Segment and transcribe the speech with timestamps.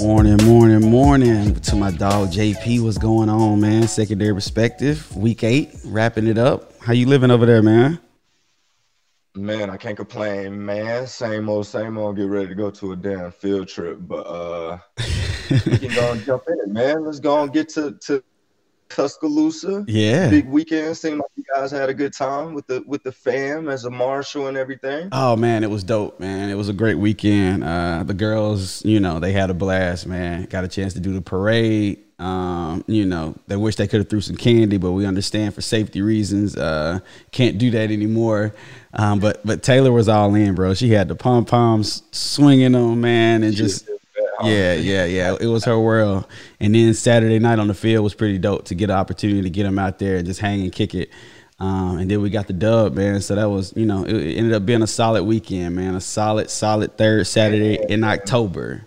[0.00, 2.82] Morning, morning, morning to my dog JP.
[2.84, 3.86] What's going on, man?
[3.86, 6.72] Secondary perspective, week eight, wrapping it up.
[6.80, 8.00] How you living over there, man?
[9.34, 11.06] Man, I can't complain, man.
[11.06, 12.16] Same old, same old.
[12.16, 14.78] Get ready to go to a damn field trip, but uh,
[15.50, 17.04] we can go and jump in man.
[17.04, 18.24] Let's go and get to to
[18.90, 19.84] Tuscaloosa.
[19.88, 20.28] Yeah.
[20.28, 20.96] Big weekend.
[20.96, 23.90] Seemed like you guys had a good time with the with the fam as a
[23.90, 25.08] marshal and everything.
[25.12, 26.50] Oh man, it was dope, man.
[26.50, 27.64] It was a great weekend.
[27.64, 30.44] Uh, the girls, you know, they had a blast, man.
[30.44, 32.04] Got a chance to do the parade.
[32.18, 35.62] Um, you know, they wish they could have threw some candy, but we understand for
[35.62, 37.00] safety reasons, uh,
[37.32, 38.54] can't do that anymore.
[38.92, 40.74] Um, but but Taylor was all in, bro.
[40.74, 43.88] She had the pom poms swinging on, man, and just
[44.44, 45.36] yeah, yeah, yeah.
[45.40, 46.26] It was her world.
[46.60, 49.50] And then Saturday night on the field was pretty dope to get an opportunity to
[49.50, 51.10] get them out there and just hang and kick it.
[51.58, 53.20] Um, and then we got the dub, man.
[53.20, 55.94] So that was, you know, it, it ended up being a solid weekend, man.
[55.94, 58.86] A solid, solid third Saturday in October.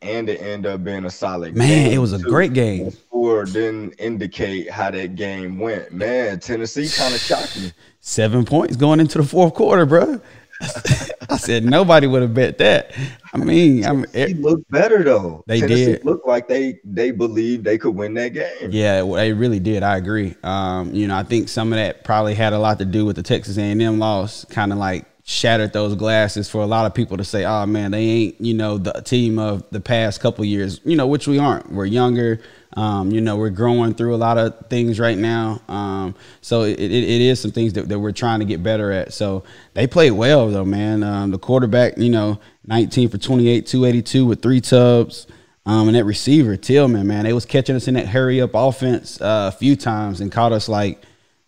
[0.00, 1.90] And it ended up being a solid man.
[1.90, 2.28] it was a too.
[2.28, 2.84] great game.
[2.84, 5.92] The score didn't indicate how that game went.
[5.92, 7.72] Man, Tennessee kind of shocked me.
[8.00, 10.20] Seven points going into the fourth quarter, bro.
[11.34, 12.92] I said nobody would have bet that.
[13.32, 15.42] I mean, I mean, He it, looked better though.
[15.46, 16.04] They Tennessee did.
[16.04, 18.70] Looked like they they believed they could win that game.
[18.70, 19.82] yeah, well, they really did.
[19.82, 20.36] I agree.
[20.42, 23.16] Um, you know, I think some of that probably had a lot to do with
[23.16, 27.16] the Texas A&M loss, kind of like shattered those glasses for a lot of people
[27.16, 30.80] to say, "Oh man, they ain't you know the team of the past couple years."
[30.84, 31.72] You know, which we aren't.
[31.72, 32.40] We're younger.
[32.76, 35.62] Um, you know, we're growing through a lot of things right now.
[35.68, 38.90] Um, so it, it, it is some things that, that we're trying to get better
[38.90, 39.12] at.
[39.12, 41.04] So they played well though, man.
[41.04, 45.28] Um, the quarterback, you know, 19 for 28, 282 with three tubs.
[45.66, 49.20] Um, and that receiver, Tillman, man, they was catching us in that hurry up offense
[49.20, 51.00] uh, a few times and caught us like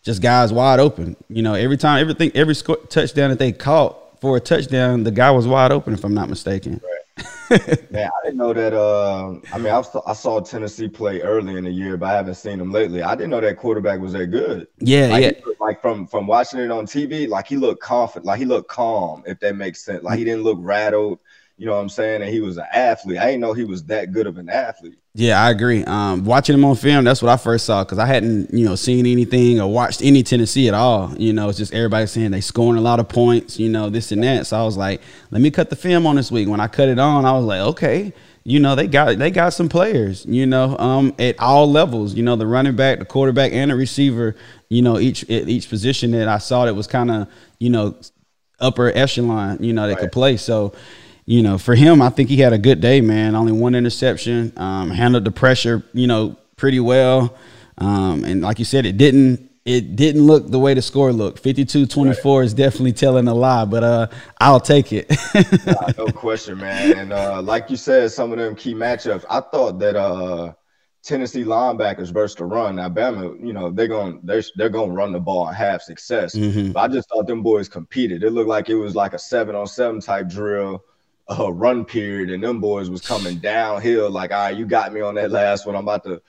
[0.07, 1.17] just guys wide open.
[1.29, 5.11] You know, every time, everything, every score, touchdown that they caught for a touchdown, the
[5.11, 6.81] guy was wide open, if I'm not mistaken.
[7.51, 7.61] Man,
[8.09, 8.73] I didn't know that.
[8.73, 12.13] Uh, I mean, I saw, I saw Tennessee play early in the year, but I
[12.15, 13.03] haven't seen them lately.
[13.03, 14.67] I didn't know that quarterback was that good.
[14.79, 15.33] Yeah, Like, yeah.
[15.45, 18.69] looked- like from from watching it on TV, like he looked confident, like he looked
[18.69, 20.03] calm, if that makes sense.
[20.05, 21.19] Like he didn't look rattled.
[21.59, 22.21] You know what I'm saying?
[22.21, 23.19] And he was an athlete.
[23.19, 24.99] I didn't know he was that good of an athlete.
[25.15, 25.83] Yeah, I agree.
[25.85, 28.75] Um, watching him on film, that's what I first saw because I hadn't, you know,
[28.75, 31.17] seen anything or watched any Tennessee at all.
[31.17, 34.13] You know, it's just everybody saying they scoring a lot of points, you know, this
[34.13, 34.47] and that.
[34.47, 35.01] So I was like,
[35.31, 36.47] let me cut the film on this week.
[36.47, 38.13] When I cut it on, I was like, okay,
[38.45, 42.15] you know, they got they got some players, you know, um, at all levels.
[42.15, 44.37] You know, the running back, the quarterback, and the receiver.
[44.69, 47.29] You know, each at each position that I saw that was kind of,
[47.59, 47.97] you know,
[48.61, 49.65] upper echelon.
[49.65, 50.37] You know, they could play.
[50.37, 50.75] So
[51.27, 53.35] you know, for him, I think he had a good day, man.
[53.35, 57.37] Only one interception, um, handled the pressure, you know, pretty well.
[57.79, 61.43] Um, and like you said, it didn't it didn't look the way the score looked.
[61.43, 64.07] 52-24 is definitely telling a lie, but uh,
[64.41, 65.11] I'll take it.
[65.67, 66.97] Nah, no question, man.
[66.97, 70.53] And uh, like you said, some of them key matchups, I thought that uh,
[71.03, 72.79] Tennessee linebackers versus the run.
[72.79, 76.37] Alabama, you know, they're going they're they're going to run the ball and have success.
[76.37, 76.73] Mhm.
[76.73, 78.23] But I just thought them boys competed.
[78.23, 80.85] It looked like it was like a seven on seven type drill,
[81.29, 84.11] uh, run period, and them boys was coming downhill.
[84.11, 85.75] Like, all right, you got me on that last one.
[85.75, 86.23] I'm about to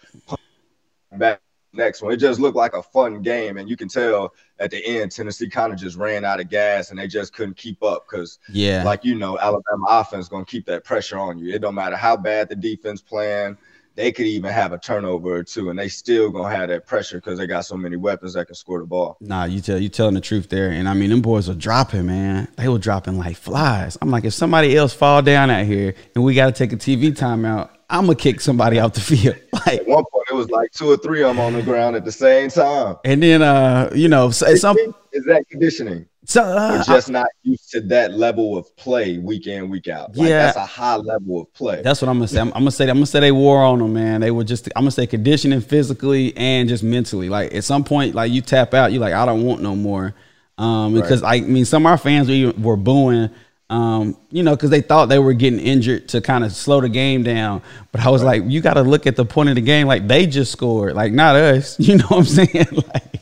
[1.11, 1.41] back
[1.73, 2.11] next one.
[2.11, 5.49] It just looked like a fun game, and you can tell at the end Tennessee
[5.49, 8.83] kind of just ran out of gas and they just couldn't keep up because yeah.
[8.83, 11.53] like you know, Alabama offense gonna keep that pressure on you.
[11.53, 13.57] It don't matter how bad the defense playing.
[13.97, 17.17] They could even have a turnover or two, and they still gonna have that pressure
[17.17, 19.17] because they got so many weapons that can score the ball.
[19.19, 20.69] Nah, you tell you telling the truth there.
[20.69, 22.47] And I mean them boys were dropping, man.
[22.57, 23.97] They were dropping like flies.
[23.99, 27.11] I'm like, if somebody else fall down out here and we gotta take a TV
[27.11, 29.35] timeout, I'm gonna kick somebody off the field.
[29.65, 31.95] Like At one point, it was like two or three of them on the ground
[31.95, 32.97] at the same time.
[33.03, 34.77] and then uh, you know, so- some
[35.11, 36.05] is that conditioning?
[36.27, 40.13] So, uh, We're just not used to that level of play week in, week out.
[40.17, 40.43] Like, Yeah.
[40.47, 41.81] that's a high level of play.
[41.81, 42.41] That's what I'm gonna say.
[42.41, 42.89] I'm, I'm gonna say.
[42.89, 44.19] I'm gonna say they wore on them, man.
[44.19, 44.67] They were just.
[44.75, 47.29] I'm gonna say conditioning physically and just mentally.
[47.29, 50.13] Like at some point, like you tap out, you're like I don't want no more.
[50.57, 53.29] Um, because I mean, some of our fans were, were booing.
[53.69, 56.89] Um, you know, because they thought they were getting injured to kind of slow the
[56.89, 57.61] game down.
[57.91, 59.87] But I was like, you got to look at the point of the game.
[59.87, 61.79] Like they just scored, like not us.
[61.87, 62.67] You know what I'm saying?
[62.93, 63.21] like.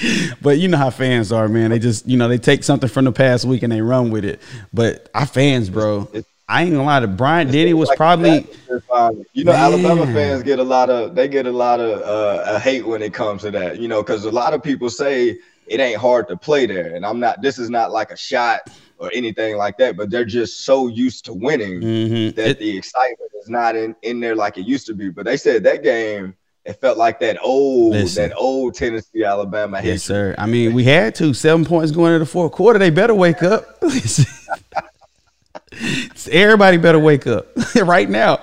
[0.42, 1.70] But you know how fans are, man.
[1.70, 4.24] They just, you know, they take something from the past week and they run with
[4.24, 4.40] it.
[4.72, 6.08] But our fans, bro,
[6.48, 9.24] I ain't gonna lie to Brian Denny was Like probably that, they're fine.
[9.32, 9.60] you know Man.
[9.60, 13.12] Alabama fans get a lot of they get a lot of uh, hate when it
[13.12, 16.36] comes to that you know because a lot of people say it ain't hard to
[16.36, 19.96] play there and I'm not this is not like a shot or anything like that
[19.96, 22.34] but they're just so used to winning Mhm.
[22.36, 25.24] that It- the excitement is not in in there like it used to be but
[25.24, 26.34] they said that game
[26.66, 28.28] it felt like that old Listen.
[28.28, 30.14] that old Tennessee Alabama Yes, history.
[30.14, 30.34] sir.
[30.38, 32.78] I mean, we had to seven points going into the fourth quarter.
[32.78, 33.66] They better wake up.
[36.30, 38.38] Everybody better wake up right now.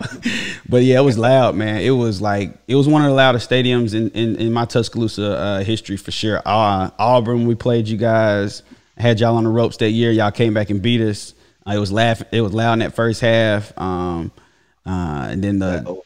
[0.69, 1.81] But yeah, it was loud, man.
[1.81, 5.37] It was like it was one of the loudest stadiums in in, in my Tuscaloosa
[5.37, 6.41] uh, history for sure.
[6.45, 8.61] Uh, Auburn, we played you guys,
[8.97, 10.11] had y'all on the ropes that year.
[10.11, 11.33] Y'all came back and beat us.
[11.65, 12.21] Uh, it was laugh.
[12.31, 13.75] It was loud in that first half.
[13.79, 14.31] Um,
[14.85, 16.01] uh, and then the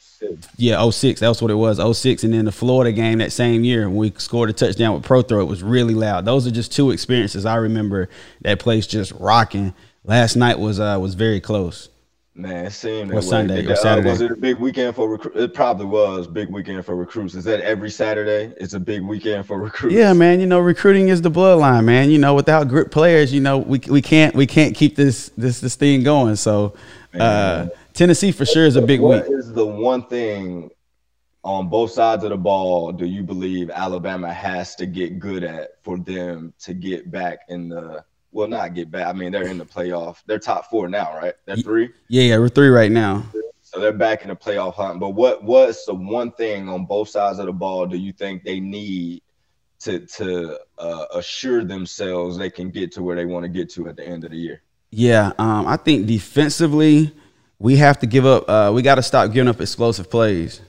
[0.57, 1.97] yeah, 06, that was what it was.
[1.97, 5.03] 06 and then the Florida game that same year when we scored a touchdown with
[5.03, 6.25] Prothro, it was really loud.
[6.25, 8.09] Those are just two experiences I remember
[8.41, 9.73] that place just rocking.
[10.03, 11.89] Last night was uh was very close.
[12.37, 14.09] Man, it seemed or Sunday or uh, Saturday.
[14.09, 15.39] Uh, was it a big weekend for recruits?
[15.39, 17.33] It probably was big weekend for recruits.
[17.33, 18.53] Is that every Saturday?
[18.57, 19.95] It's a big weekend for recruits.
[19.95, 20.39] Yeah, man.
[20.39, 22.11] You know, recruiting is the bloodline, man.
[22.11, 25.61] You know, without good players, you know, we we can't we can't keep this this
[25.61, 26.35] this thing going.
[26.35, 26.75] So,
[27.19, 29.29] uh, Tennessee for sure is a big what week.
[29.29, 30.69] What is the one thing
[31.43, 35.83] on both sides of the ball do you believe Alabama has to get good at
[35.83, 39.07] for them to get back in the well, not get back.
[39.07, 40.17] I mean, they're in the playoff.
[40.27, 41.33] They're top four now, right?
[41.45, 41.89] They're three.
[42.07, 43.25] Yeah, yeah, we're three right now.
[43.61, 44.99] So they're back in the playoff hunt.
[44.99, 48.43] But what what's the one thing on both sides of the ball do you think
[48.43, 49.23] they need
[49.79, 53.89] to to uh, assure themselves they can get to where they want to get to
[53.89, 54.61] at the end of the year?
[54.91, 57.11] Yeah, um, I think defensively
[57.59, 58.49] we have to give up.
[58.49, 60.61] Uh, we got to stop giving up explosive plays.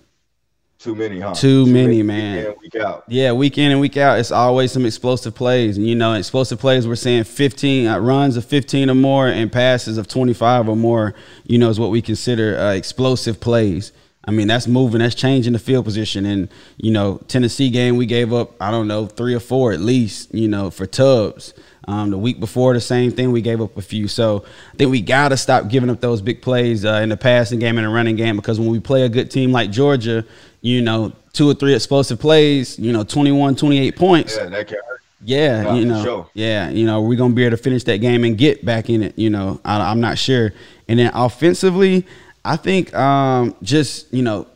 [0.79, 1.35] Too many, huh?
[1.35, 2.37] Too, Too many, many, man.
[2.37, 3.05] Week in, week out.
[3.09, 5.77] Yeah, week in and week out, it's always some explosive plays.
[5.77, 9.51] And you know, explosive plays, we're saying 15 uh, runs of 15 or more and
[9.51, 11.15] passes of 25 or more.
[11.45, 13.91] You know, is what we consider uh, explosive plays.
[14.25, 16.25] I mean, that's moving, that's changing the field position.
[16.25, 19.81] And you know, Tennessee game, we gave up, I don't know, three or four at
[19.81, 20.33] least.
[20.33, 21.55] You know, for Tubbs.
[21.89, 23.33] Um, the week before, the same thing.
[23.33, 24.09] We gave up a few.
[24.09, 24.45] So
[24.75, 27.59] I think we got to stop giving up those big plays uh, in the passing
[27.59, 30.23] game and the running game because when we play a good team like Georgia,
[30.61, 34.37] you know, two or three explosive plays, you know, 21, 28 points.
[34.37, 35.01] Yeah, that can hurt.
[35.25, 36.31] Yeah, you know, sure.
[36.35, 39.03] yeah, you know, we're gonna be able to finish that game and get back in
[39.03, 39.19] it.
[39.19, 40.53] You know, I, am not sure.
[40.89, 42.07] And then offensively,
[42.45, 44.47] I think um, just you know,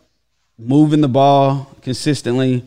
[0.58, 2.62] moving the ball consistently,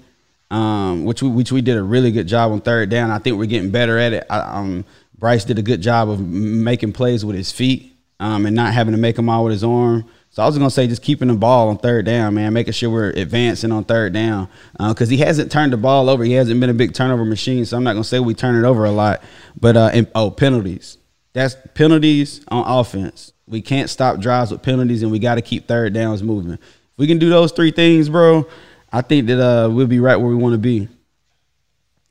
[0.52, 3.12] um, which we which we did a really good job on third down.
[3.12, 4.26] I think we're getting better at it.
[4.30, 4.86] I, um,
[5.18, 8.94] Bryce did a good job of making plays with his feet um, and not having
[8.94, 10.06] to make them all with his arm.
[10.30, 12.90] So I was gonna say just keeping the ball on third down, man, making sure
[12.90, 16.24] we're advancing on third down because uh, he hasn't turned the ball over.
[16.24, 18.68] He hasn't been a big turnover machine, so I'm not gonna say we turn it
[18.68, 19.24] over a lot.
[19.60, 20.98] But uh, and, oh, penalties.
[21.32, 23.34] That's penalties on offense.
[23.48, 26.54] We can't stop drives with penalties, and we got to keep third downs moving.
[26.54, 26.60] If
[26.98, 28.48] we can do those three things, bro,
[28.92, 30.88] I think that uh, we'll be right where we want to be.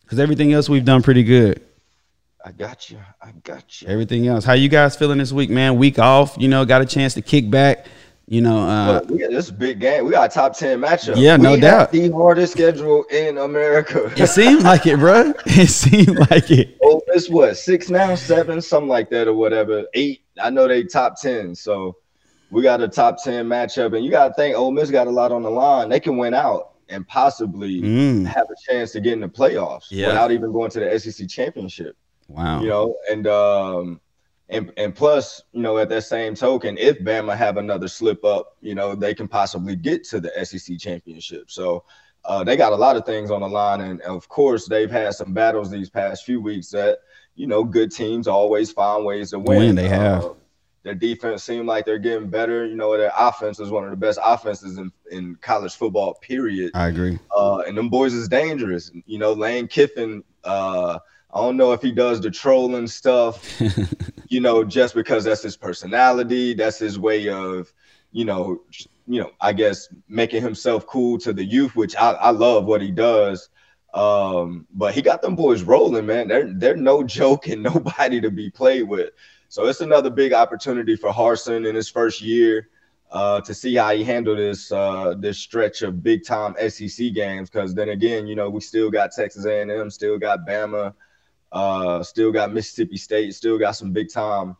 [0.03, 1.63] Because everything else we've done pretty good.
[2.45, 2.99] I got you.
[3.23, 3.89] I got you.
[3.89, 4.45] Everything else.
[4.45, 5.77] How you guys feeling this week, man?
[5.77, 7.87] Week off, you know, got a chance to kick back
[8.27, 10.07] you know, uh, got this big game.
[10.07, 11.17] We got a top ten matchup.
[11.17, 11.93] Yeah, no we doubt.
[11.93, 14.11] the hardest schedule in America.
[14.17, 15.35] it seemed like it, bro.
[15.47, 16.79] It seemed like it.
[16.83, 19.85] Oh, it's what six now, seven, something like that, or whatever.
[19.93, 20.23] Eight.
[20.43, 21.97] I know they top ten, so
[22.51, 25.11] we got a top ten matchup, and you got to think Ole Miss got a
[25.11, 25.89] lot on the line.
[25.89, 28.27] They can win out and possibly mm.
[28.27, 30.09] have a chance to get in the playoffs yeah.
[30.09, 31.97] without even going to the SEC championship.
[32.29, 32.61] Wow.
[32.61, 34.01] You know, and um,
[34.49, 38.57] and and plus, you know, at that same token, if Bama have another slip up,
[38.61, 41.51] you know, they can possibly get to the SEC championship.
[41.51, 41.85] So
[42.25, 45.15] uh, they got a lot of things on the line, and of course, they've had
[45.15, 46.99] some battles these past few weeks that
[47.35, 49.59] you know good teams always find ways to win.
[49.59, 50.25] win they have.
[50.25, 50.35] Uh,
[50.85, 52.65] their defense seemed like they're getting better.
[52.67, 56.15] You know, their offense is one of the best offenses in, in college football.
[56.15, 56.71] Period.
[56.75, 57.19] I agree.
[57.35, 58.91] Uh, and them boys is dangerous.
[59.07, 60.23] You know, Lane Kiffin.
[60.45, 60.99] Uh,
[61.33, 63.61] I don't know if he does the trolling stuff,
[64.29, 67.73] you know, just because that's his personality, that's his way of,
[68.13, 68.63] you know,
[69.09, 72.81] you know, I guess making himself cool to the youth, which I, I love what
[72.81, 73.49] he does.
[73.95, 76.29] Um, but he got them boys rolling, man.
[76.29, 79.11] They're they're no joke and nobody to be played with.
[79.55, 82.71] So it's another big opportunity for Harsin in his first year
[83.13, 87.51] uh, to see how he handled this uh, this stretch of big time SEC games.
[87.51, 90.93] Because then again, you know, we still got Texas A&M, still got Bama,
[91.53, 94.57] uh, still got Mississippi State, still got some big time,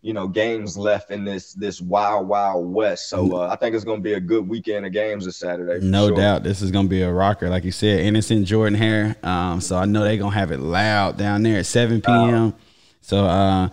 [0.00, 3.10] you know, games left in this this wild wild west.
[3.10, 5.84] So uh, I think it's going to be a good weekend of games this Saturday.
[5.84, 6.16] No sure.
[6.16, 8.00] doubt, this is going to be a rocker, like you said.
[8.00, 9.14] Innocent Jordan Hare.
[9.22, 12.54] Um, so I know they're going to have it loud down there at 7 p.m.
[13.02, 13.70] so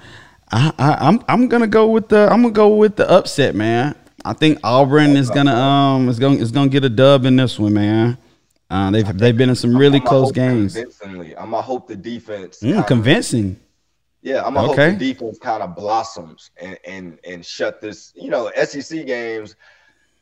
[0.56, 3.96] I, I'm I'm gonna go with the I'm gonna go with the upset, man.
[4.24, 7.60] I think Auburn is gonna um is gonna is gonna get a dub in this
[7.60, 8.18] one, man.
[8.70, 10.74] Uh, they've they've been in some really I'm close games.
[10.74, 12.60] Convincingly, I'm gonna hope the defense.
[12.60, 13.60] Mm, kinda, convincing.
[14.22, 14.92] Yeah, I'm gonna okay.
[14.92, 18.14] hope the defense kind of blossoms and and and shut this.
[18.16, 19.56] You know, SEC games.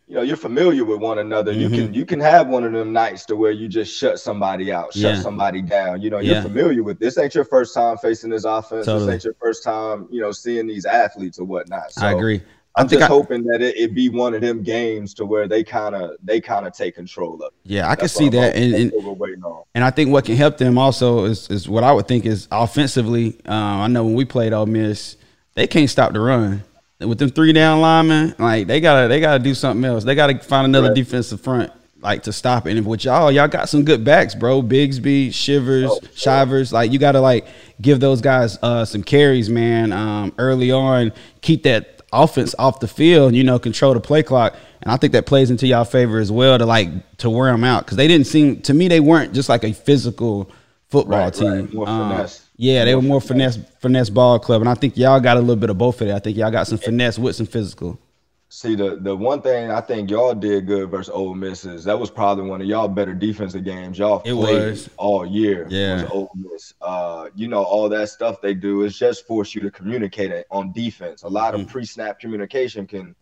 [0.08, 1.52] You know you're familiar with one another.
[1.52, 1.86] You Mm-hmm.
[1.86, 4.94] can you can have one of them nights to where you just shut somebody out,
[4.94, 5.22] shut Yeah.
[5.22, 6.02] somebody down.
[6.02, 6.42] You know you're Yeah.
[6.44, 7.18] familiar with this.
[7.18, 8.86] Ain't your first time facing this offense.
[8.86, 9.06] Totally.
[9.06, 11.92] This ain't your first time, you know, seeing these athletes or whatnot.
[11.94, 12.42] So I agree.
[12.76, 15.64] I'm just I- hoping that it, it be one of them games to where they
[15.64, 17.54] kind of they kind of take control of.
[17.64, 17.72] it.
[17.72, 19.64] Yeah, I can see that, and, and what we're waiting on.
[19.76, 22.48] And I think what can help them also is, is what I would think is
[22.52, 23.40] offensively.
[23.46, 25.18] Um, I know when we played Ole Miss,
[25.54, 26.64] they can't stop the run.
[27.08, 30.04] With them three down linemen, like they gotta they gotta do something else.
[30.04, 30.96] They gotta find another Right.
[30.96, 32.76] defensive front like to stop it.
[32.76, 34.62] And with y'all, y'all got some good backs, bro.
[34.62, 36.00] Bigsby, Shivers, Oh.
[36.16, 36.74] Shivers.
[36.74, 37.46] Like you gotta like
[37.82, 39.92] give those guys uh, some carries, man.
[39.94, 43.34] Um, early on, keep that offense off the field.
[43.36, 44.56] You know, control the play clock.
[44.82, 47.64] And I think that plays into y'all favor as well to like to wear them
[47.64, 50.52] out because they didn't seem to me they weren't just like a physical
[50.90, 51.70] football Right, team.
[51.74, 51.88] right.
[51.88, 52.28] Um.
[52.64, 55.58] Yeah, they were more finesse finesse ball club, and I think y'all got a little
[55.58, 56.16] bit of both of that.
[56.16, 58.00] I think y'all got some finesse with some physical.
[58.48, 62.00] See the the one thing I think y'all did good versus Ole Miss is that
[62.00, 64.90] was probably one of y'all better defensive games y'all It played was.
[64.98, 65.66] all year.
[65.70, 66.08] Yeah.
[66.12, 66.74] Ole Miss.
[66.80, 70.46] Uh, you know all that stuff they do is just force you to communicate it
[70.52, 71.24] on defense.
[71.24, 71.64] A lot Mm-hmm.
[71.64, 73.16] of pre-snap communication can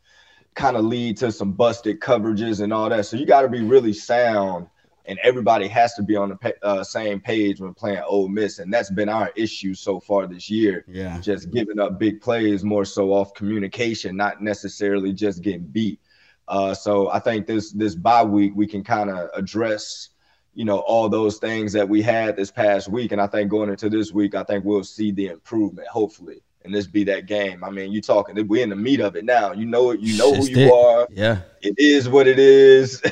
[0.53, 3.05] kind of lead to some busted coverages and all that.
[3.05, 4.67] So you got to be really sound,
[5.05, 8.59] and everybody has to be on the pa- uh, same page when playing Ole Miss,
[8.59, 12.63] and that's been our issue so far this year Yeah, just giving up big plays
[12.63, 15.99] more so off communication, not necessarily just getting beat.
[16.47, 20.09] Uh, so I think this this bye week we can kind of address,
[20.53, 23.69] you know, all those things that we had this past week, and I think going
[23.69, 27.63] into this week, I think we'll see the improvement, hopefully, and this be that game.
[27.63, 29.53] I mean, you talking, we're in the meat of it now.
[29.53, 30.73] You know, you know who It's you it.
[30.73, 31.07] are.
[31.11, 33.01] yeah, It is what it is.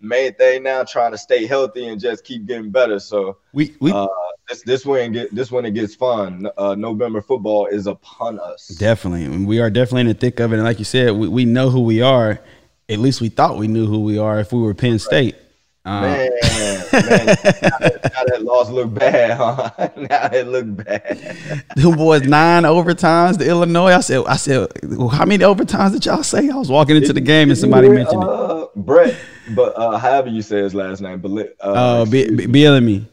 [0.00, 2.98] Main thing now, trying to stay healthy and just keep getting better.
[2.98, 4.06] So we we uh,
[4.48, 6.48] this this when get this when it gets fun.
[6.56, 8.68] Uh, November football is upon us.
[8.68, 10.56] definitely we are definitely in the thick of it.
[10.56, 12.40] And like you said, we, we know who we are.
[12.88, 15.36] At least we thought we knew who we are if we were Penn State.
[15.84, 19.70] Um, Man, man, now that, now that loss look bad, huh?
[19.96, 21.64] now it look bad.
[21.74, 23.92] Them boys nine overtimes to Illinois.
[23.92, 26.50] I said, I said, well, how many overtimes did y'all say?
[26.50, 28.28] I was walking into the game and somebody mentioned it.
[28.28, 29.16] uh, Brett,
[29.54, 31.30] but uh, however you say his last name, but
[31.60, 32.46] uh, Oh, B- B-
[32.80, 33.06] me.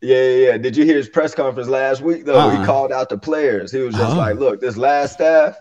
[0.00, 0.58] Yeah, yeah, yeah.
[0.58, 2.38] Did you hear his press conference last week though?
[2.38, 2.60] Uh-uh.
[2.60, 3.72] He called out the players.
[3.72, 4.18] He was just Oh.
[4.18, 5.56] like, "Look, this last staff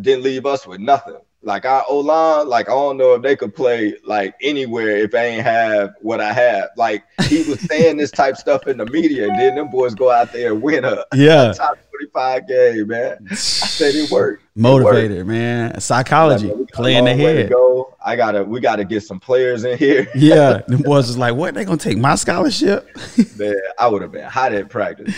[0.00, 1.16] didn't leave us with nothing.
[1.42, 5.10] Like our O line, like I don't know if they could play like anywhere if
[5.10, 6.70] they ain't have what I have.
[6.76, 10.10] Like he was saying this type stuff in the media, and then them boys go
[10.10, 11.52] out there and win a, Yeah.
[11.52, 13.26] top twenty five game, man.
[13.30, 14.42] I said it worked.
[14.42, 15.80] It Motivated, man.
[15.80, 16.58] Psychology, worked.
[16.58, 17.50] We got a play in the long way to head.
[17.50, 17.94] Go.
[18.04, 20.06] I gotta, we gotta get some players in here.
[20.14, 21.54] Yeah, the boys was like, what?
[21.54, 22.88] They gonna take my scholarship?
[23.38, 25.14] man, I would have been hot at practice.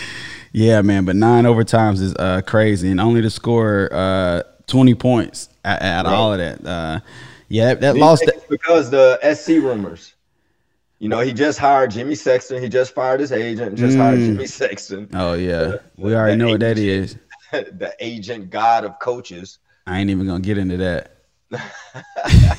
[0.53, 1.05] yeah, man.
[1.05, 6.05] But nine overtimes is uh, crazy, and only to score uh, twenty points out, out
[6.05, 6.17] of Right.
[6.17, 6.65] all of that.
[6.65, 6.99] Uh,
[7.49, 8.23] yeah, that, that lost.
[8.49, 10.13] because the SC rumors.
[10.99, 12.61] You know, he just hired Jimmy Sexton.
[12.61, 13.69] He just fired his agent.
[13.69, 14.25] and Just hired Mm.
[14.25, 17.17] Jimmy Sexton, Oh yeah, we already know what that is.
[17.51, 19.59] the agent god of coaches.
[19.85, 21.13] I ain't even gonna get into that.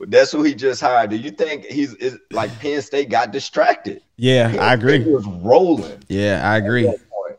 [0.00, 1.10] That's who he just hired.
[1.10, 4.02] Do you think he's is, like Penn State got distracted?
[4.16, 5.12] Yeah, I Penn State agree.
[5.12, 6.00] was rolling.
[6.08, 6.92] Yeah, I agree.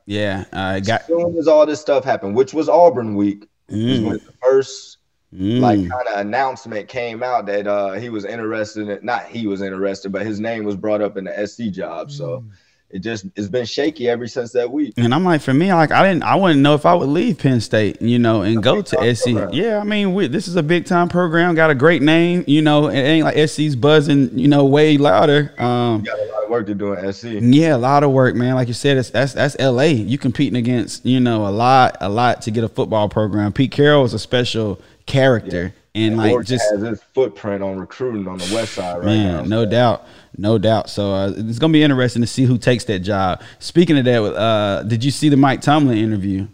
[0.05, 4.05] Yeah, I got As soon as all this stuff happened, which was Auburn week, mm,
[4.05, 4.97] when the first
[5.33, 5.59] mm.
[5.59, 9.61] like kind of announcement came out that uh he was interested in not he was
[9.61, 12.11] interested, but his name was brought up in the SC job.
[12.11, 12.43] So
[12.89, 14.95] it just it's been shaky ever since that week.
[14.97, 17.37] And I'm like, for me, like I didn't, I wouldn't know if I would leave
[17.37, 19.33] Penn State, you know, and go to SC.
[19.33, 19.53] program.
[19.53, 22.63] Yeah, I mean, we, this is a big time program, got a great name, you
[22.63, 22.87] know.
[22.87, 25.53] It ain't like SC's buzzing, you know, way louder.
[25.59, 27.25] Um, Got a lot of work to do in SC.
[27.25, 28.55] yeah, a lot of work, man.
[28.55, 29.83] Like you said, it's, that's that's LA.
[29.83, 33.53] You competing against, you know, a lot, a lot to get a football program.
[33.53, 38.37] Pete Carroll is a special character, and like just has his footprint on recruiting on
[38.37, 39.41] the west side right Man, now.
[39.43, 40.05] no doubt,
[40.37, 40.89] no doubt.
[40.89, 43.41] So uh, it's gonna be interesting to see who takes that job.
[43.59, 46.47] Speaking of that, uh, did you see the Mike Tomlin interview?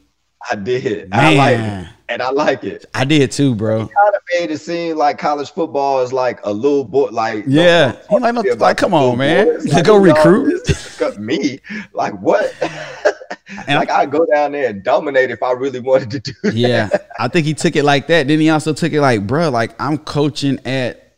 [0.50, 1.10] I did.
[1.12, 1.84] I like Man.
[1.86, 1.90] it.
[2.08, 2.86] And I like it.
[2.94, 3.80] I did too, bro.
[3.80, 7.10] Kind of made it seem like college football is like a little boy.
[7.12, 7.94] Like Yeah.
[8.10, 9.60] He like, talk to me no- like, come on, man.
[9.68, 10.54] To go recruit?
[10.70, 11.60] is me.
[11.94, 12.54] Like what?
[13.68, 16.54] And like I go down there and dominate if I really wanted to do that.
[16.56, 18.28] Yeah, I think he took it like that.
[18.28, 21.14] Then he also took it like, bro, like I'm coaching at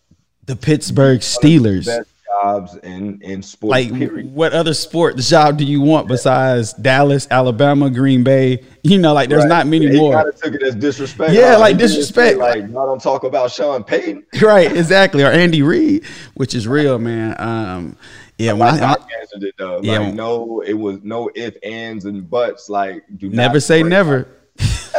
[0.46, 1.86] the Pittsburgh Steelers.
[1.86, 3.72] Best jobs in in sports.
[3.72, 4.34] Like, period.
[4.34, 8.62] what other sport job do you want besides Dallas, Alabama, Green Bay?
[8.84, 9.50] You know, like there's Right.
[9.50, 10.14] not many He more.
[10.14, 11.32] kind of took it as disrespect.
[11.34, 12.38] Yeah, like say, disrespect.
[12.40, 14.26] Like, I don't talk about Sean Payton.
[14.42, 15.24] right, exactly.
[15.24, 16.04] Or Andy Reid,
[16.36, 17.36] which is real, man.
[17.40, 17.96] Um,
[18.38, 19.82] yeah, when I, I answered it though.
[19.82, 20.00] Yeah.
[20.00, 22.70] Like, no, it was no if, ands, and buts.
[22.70, 24.28] Like, do never not say never,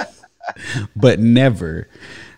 [0.97, 1.89] but never.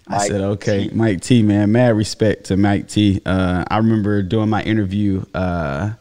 [0.06, 0.94] I said, okay, T.
[0.94, 1.70] Mike T, man.
[1.72, 3.22] Mad respect to Mike T.
[3.24, 5.92] Uh, I remember doing my interview uh,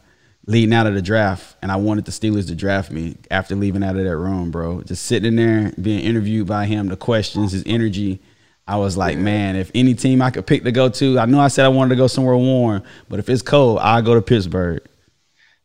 [0.46, 3.84] leading out of the draft, and I wanted the Steelers to draft me after leaving
[3.84, 4.82] out of that room, bro.
[4.82, 8.20] Just sitting in there, being interviewed by him, the questions, his energy.
[8.70, 11.40] I was like, man, if any team I could pick to go to, I know
[11.40, 14.22] I said I wanted to go somewhere warm, but if it's cold, I'll go to
[14.22, 14.80] Pittsburgh.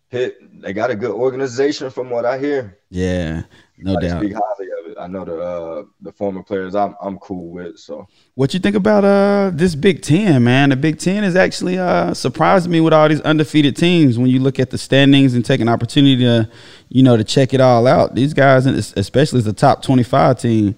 [0.09, 2.79] Hit, they got a good organization from what I hear.
[2.89, 3.43] Yeah,
[3.77, 4.21] no I doubt.
[4.23, 4.97] speak highly of it.
[4.97, 7.77] I know the uh, the former players I'm I'm cool with.
[7.77, 10.69] So What you think about uh this Big Ten, man?
[10.69, 14.17] The Big Ten is actually uh surprised me with all these undefeated teams.
[14.17, 16.49] When you look at the standings and take an opportunity to,
[16.89, 20.75] you know, to check it all out, these guys, especially as the top twenty-five team,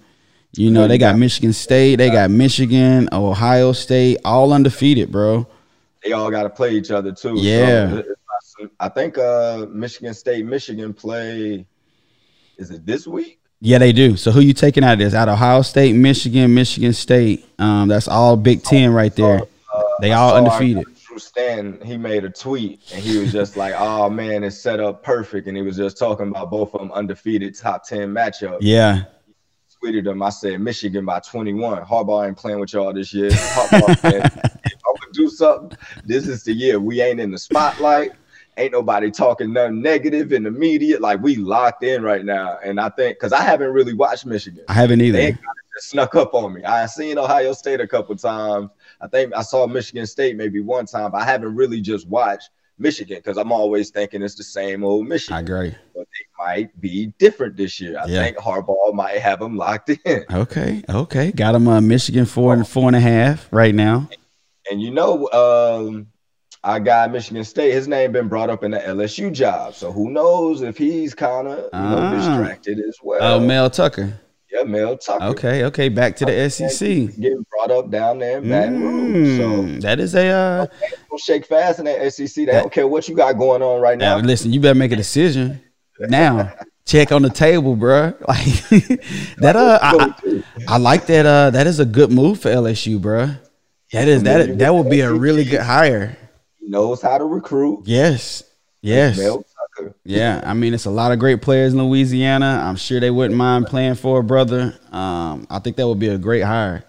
[0.54, 5.48] you know, they got Michigan State, they got Michigan, Ohio State, all undefeated, bro.
[6.04, 7.36] they all got to play each other too.
[7.38, 7.94] Yeah.
[7.96, 11.66] it- it's not some- I think uh, Michigan State, Michigan play.
[12.58, 13.39] Is it this week?
[13.60, 14.16] Yeah, they do.
[14.18, 15.13] So who you taking out of this?
[15.13, 17.46] Out of Ohio State, Michigan, Michigan State.
[17.60, 19.42] Um, that's all Big Ten right there.
[20.01, 20.86] They all undefeated.
[21.08, 24.80] Drew Stan, he made a tweet and he was just like, "Oh man, it's set
[24.80, 28.58] up perfect," and he was just talking about both of them undefeated top ten matchup.
[28.62, 29.04] Yeah.
[29.84, 30.24] Tweeted him.
[30.24, 31.84] I said Michigan by 21.
[31.84, 33.29] Harbaugh ain't playing with y'all this year.
[33.29, 34.25] Harbaugh said,
[34.65, 36.79] if I'm gonna do something, this is the year.
[36.79, 38.12] We ain't in the spotlight.
[38.57, 41.00] Ain't nobody talking nothing negative in the media.
[41.00, 42.57] Like we locked in right now.
[42.63, 44.65] And I think because I haven't really watched Michigan.
[44.67, 45.17] I haven't either.
[45.17, 45.31] They
[45.75, 46.63] just snuck up on me.
[46.63, 48.72] I seen Ohio State a couple times.
[49.00, 52.50] I think I saw Michigan State maybe one time, but I haven't really just watched
[52.79, 55.38] Michigan because I'm always thinking it's the same old Michigan.
[55.38, 55.75] I agree.
[55.93, 57.98] But they might be different this year.
[58.00, 58.24] I Yeah.
[58.24, 60.25] think Harbaugh might have them locked in.
[60.32, 61.32] Okay, okay.
[61.32, 64.10] Got them uh, Michigan four and four and a half right now.
[64.70, 66.08] And you know, um,
[66.63, 69.74] our guy Michigan State, his name been brought up in the LSU job.
[69.75, 72.12] So who knows if he's kind of you know Ah.
[72.12, 73.20] distracted as well.
[73.22, 74.20] Oh, Mel Tucker.
[74.51, 75.24] yeah, Mel Tucker.
[75.25, 75.89] Okay, okay.
[75.89, 76.88] Back to the SEC.
[77.20, 79.38] Getting brought up down there in Baton Rouge.
[79.38, 80.27] So Mm, that is a.
[80.27, 80.67] Uh,
[81.17, 82.46] shake fast in that SEC.
[82.46, 84.24] They don't care what you got going on right now, now.
[84.25, 85.60] listen, you better make a decision
[86.00, 86.54] now.
[86.86, 88.16] Check on the table, bruh.
[88.27, 89.56] Like that.
[89.58, 90.44] Uh, I, I,
[90.75, 91.25] I like that.
[91.25, 93.38] Uh, that is a good move for LSU, bruh.
[93.92, 94.57] That is that.
[94.60, 96.18] That would be a really good hire.
[96.60, 97.83] He knows how to recruit.
[97.86, 98.44] Yes,
[98.81, 99.20] yes.
[100.03, 102.64] Yeah, I mean it's a lot of great players in Louisiana.
[102.66, 104.74] I'm sure they wouldn't mind playing for a brother.
[104.92, 106.83] Um, I think that would be a great hire.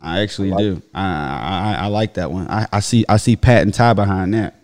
[0.00, 0.82] I actually do.
[0.94, 2.48] I, I I like that one.
[2.48, 4.57] I, I see I see Pat and Ty behind that.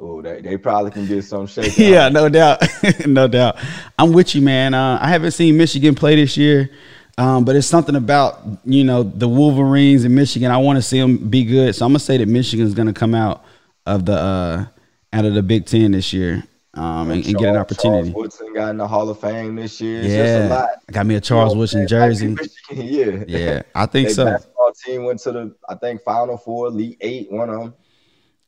[0.00, 1.76] Oh, they, they probably can get some shake.
[1.76, 2.62] yeah, no doubt,
[3.06, 3.56] no doubt.
[3.98, 4.74] I'm with you, man.
[4.74, 6.70] Uh, I haven't seen Michigan play this year,
[7.16, 10.50] um, but it's something about you know the Wolverines in Michigan.
[10.50, 13.14] I want to see them be good, so I'm gonna say that Michigan's gonna come
[13.14, 13.44] out
[13.86, 14.66] of the uh,
[15.12, 16.44] out of the Big Ten this year
[16.78, 18.10] um, and, and get an opportunity.
[18.10, 20.00] Charles Woodson got in the Hall of Fame this year.
[20.00, 20.66] It's Yeah.
[20.92, 22.28] Got me a Charles You know, Woodson jersey.
[22.28, 23.38] Michigan, yeah.
[23.38, 24.24] Yeah, I think so.
[24.26, 27.74] basketball team went to the, I think, Final Four, Elite Eight, one of them.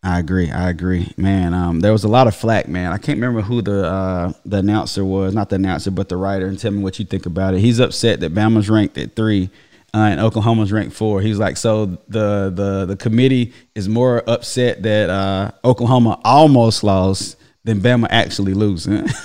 [0.02, 0.50] I agree.
[0.50, 1.52] I agree, man.
[1.52, 2.90] Um, there was a lot of flack, man.
[2.90, 6.46] I can't remember who the uh, the announcer was, not the announcer, but the writer.
[6.46, 7.60] And tell me what you think about it.
[7.60, 9.50] He's upset that Bama's ranked at three
[9.92, 11.20] uh, and Oklahoma's ranked four.
[11.20, 17.36] He's like, so the the the committee is more upset that uh, Oklahoma almost lost
[17.64, 19.08] than Bama actually losing.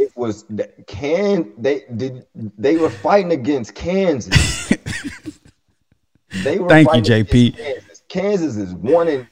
[0.00, 0.44] It was
[0.86, 4.72] can they did they were fighting against Kansas.
[6.44, 7.56] They were Thank you, JP.
[7.56, 8.02] Kansas.
[8.08, 9.26] Kansas is one and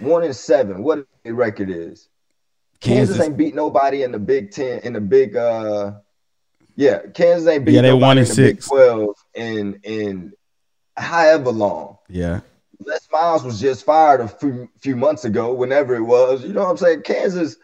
[0.00, 0.82] one and seven.
[0.82, 2.08] What the record is?
[2.80, 5.92] Kansas, Kansas- ain't beat nobody in the Big Ten in the Big uh
[6.76, 8.52] yeah, Kansas ain't beat Yeah, they nobody one in and the six.
[8.56, 10.32] Big Twelve in in
[10.96, 11.96] however long.
[12.08, 12.40] yeah,
[12.84, 16.42] Les Miles was just fired a few, few months ago, whenever it was.
[16.44, 17.02] You know what I'm saying?
[17.02, 17.56] Kansas,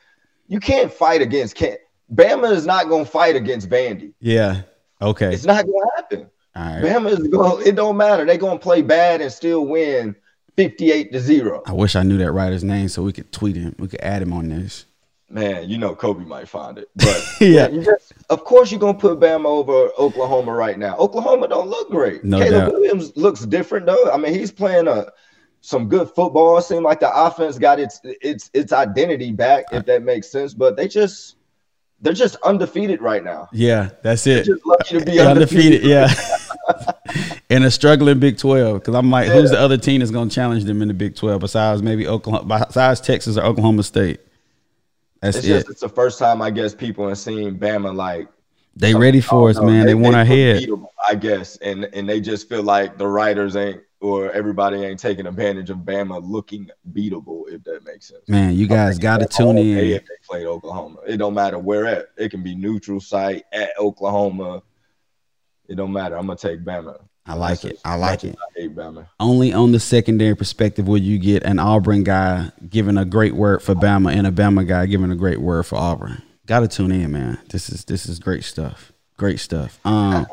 [0.48, 1.77] you can't fight against Can
[2.12, 4.12] Bama is not gonna fight against Vandy.
[4.20, 4.62] yeah.
[5.01, 6.31] Okay, It's not gonna happen.
[6.55, 6.83] all right.
[6.85, 7.66] Bama is going.
[7.66, 8.25] It don't matter.
[8.25, 10.14] They're gonna play bad and still win
[10.56, 11.62] 58 to zero.
[11.66, 13.74] I wish I knew that writer's name so we could tweet him.
[13.78, 14.86] We could add him on this.
[15.30, 17.68] Man, you know Kobe might find it, but Yeah.
[17.68, 20.94] you just, of course you're gonna put Bama over Oklahoma right now.
[20.98, 22.22] Oklahoma don't look great.
[22.22, 22.72] No Caleb doubt.
[22.74, 24.10] Williams looks different though.
[24.12, 25.06] I mean, he's playing a
[25.62, 26.58] some good football.
[26.58, 30.52] It seemed like the offense got its its its identity back, if that makes sense.
[30.52, 31.36] But they just
[32.02, 33.48] they're just undefeated right now.
[33.52, 34.44] Yeah, that's They're it.
[34.44, 35.82] just lucky to be undefeated.
[35.82, 35.84] undefeated.
[35.84, 36.12] Yeah.
[37.48, 40.35] in a struggling Big Twelve, because I'm like, who's the other team that's going to
[40.35, 44.20] challenge them in the Big Twelve besides maybe Oklahoma, besides Texas or Oklahoma State?
[45.20, 45.51] That's It's it.
[45.51, 48.29] just it's the first time I guess people have seen Bama like
[48.75, 49.87] they ready for us, man.
[49.87, 50.66] They, want our head.
[51.09, 55.27] I guess, and and they just feel like the writers ain't or everybody ain't taking
[55.27, 58.29] advantage of Bama looking beatable, if that makes sense.
[58.29, 59.79] Man, you guys got to tune in.
[59.79, 62.07] If they played Oklahoma, it don't matter where at.
[62.16, 64.62] It can be neutral site at Oklahoma.
[65.68, 66.16] It don't matter.
[66.16, 66.98] I'm gonna take Bama.
[67.25, 67.79] I like it.
[67.85, 68.37] I like it.
[68.37, 69.07] I hate Bama.
[69.20, 73.62] Only on the secondary perspective will you get an Auburn guy giving a great word
[73.62, 76.20] for Bama and a Bama guy giving a great word for Auburn.
[76.46, 77.38] Got to tune in, man.
[77.51, 78.92] This is this is great stuff.
[79.16, 79.79] Great stuff.
[79.85, 80.27] Um,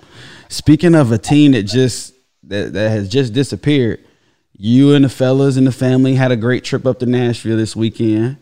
[0.48, 2.14] speaking of a team that just
[2.46, 4.04] that, that has just disappeared,
[4.58, 7.76] you and the fellas and the family had a great trip up to Nashville this
[7.76, 8.38] weekend.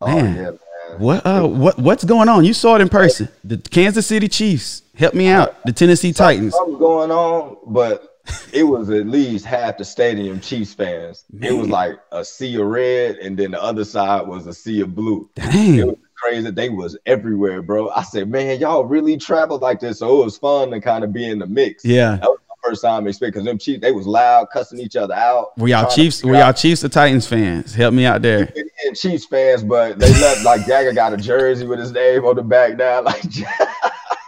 [0.00, 0.58] Oh Man, yeah, man.
[0.98, 2.44] what uh what what's going on?
[2.44, 3.28] You saw it in person.
[3.42, 4.81] The Kansas City Chiefs.
[4.94, 5.62] Help me out.
[5.64, 6.54] The Tennessee Titans.
[6.54, 8.20] Something going on, but
[8.52, 11.24] it was at least half the stadium Chiefs fans.
[11.40, 14.80] It was like a sea of red, and then the other side was a sea
[14.82, 15.28] of blue.
[15.36, 15.86] It Dang.
[15.86, 16.50] was crazy.
[16.50, 17.88] They was everywhere, bro.
[17.90, 19.98] I said, man, y'all really traveled like this.
[20.00, 21.84] So it was fun to kind of be in the mix.
[21.84, 22.16] Yeah.
[22.16, 25.14] That was my first time experience because them Chiefs, they was loud, cussing each other
[25.14, 25.56] out.
[25.58, 26.22] Were y'all Chiefs?
[26.22, 27.74] Were y'all Chiefs or Titans fans?
[27.74, 28.52] Help me out there.
[28.86, 32.36] and Chiefs fans, but they left like Jagger got a jersey with his name on
[32.36, 33.02] the back now.
[33.02, 33.22] Like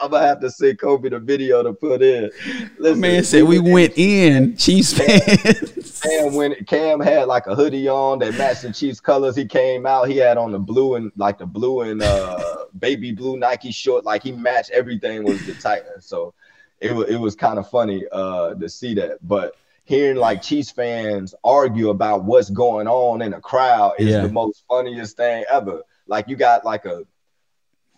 [0.00, 2.30] I'm gonna have to send Kobe the video to put in.
[2.78, 6.00] Listen, Man said we went in Chiefs fans.
[6.00, 9.36] Cam when Cam had like a hoodie on that matched the Chiefs colors.
[9.36, 10.08] He came out.
[10.08, 14.04] He had on the blue and like the blue and uh baby blue Nike short.
[14.04, 16.06] Like he matched everything was the Titans.
[16.06, 16.32] So
[16.80, 19.18] it was it was kind of funny uh to see that.
[19.26, 24.22] But hearing like Chiefs fans argue about what's going on in a crowd is Yeah.
[24.22, 25.82] the most funniest thing ever.
[26.06, 27.02] Like you got like a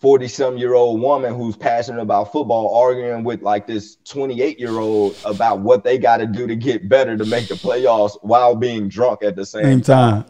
[0.03, 4.77] 40 some year old woman who's passionate about football arguing with like this 28 year
[4.77, 8.53] old about what they got to do to get better to make the playoffs while
[8.53, 10.25] being drunk at the same Same time.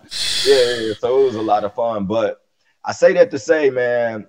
[0.46, 0.94] yeah, yeah, yeah.
[1.00, 2.06] So it was a lot of fun.
[2.06, 2.40] But
[2.86, 4.28] I say that to say, man,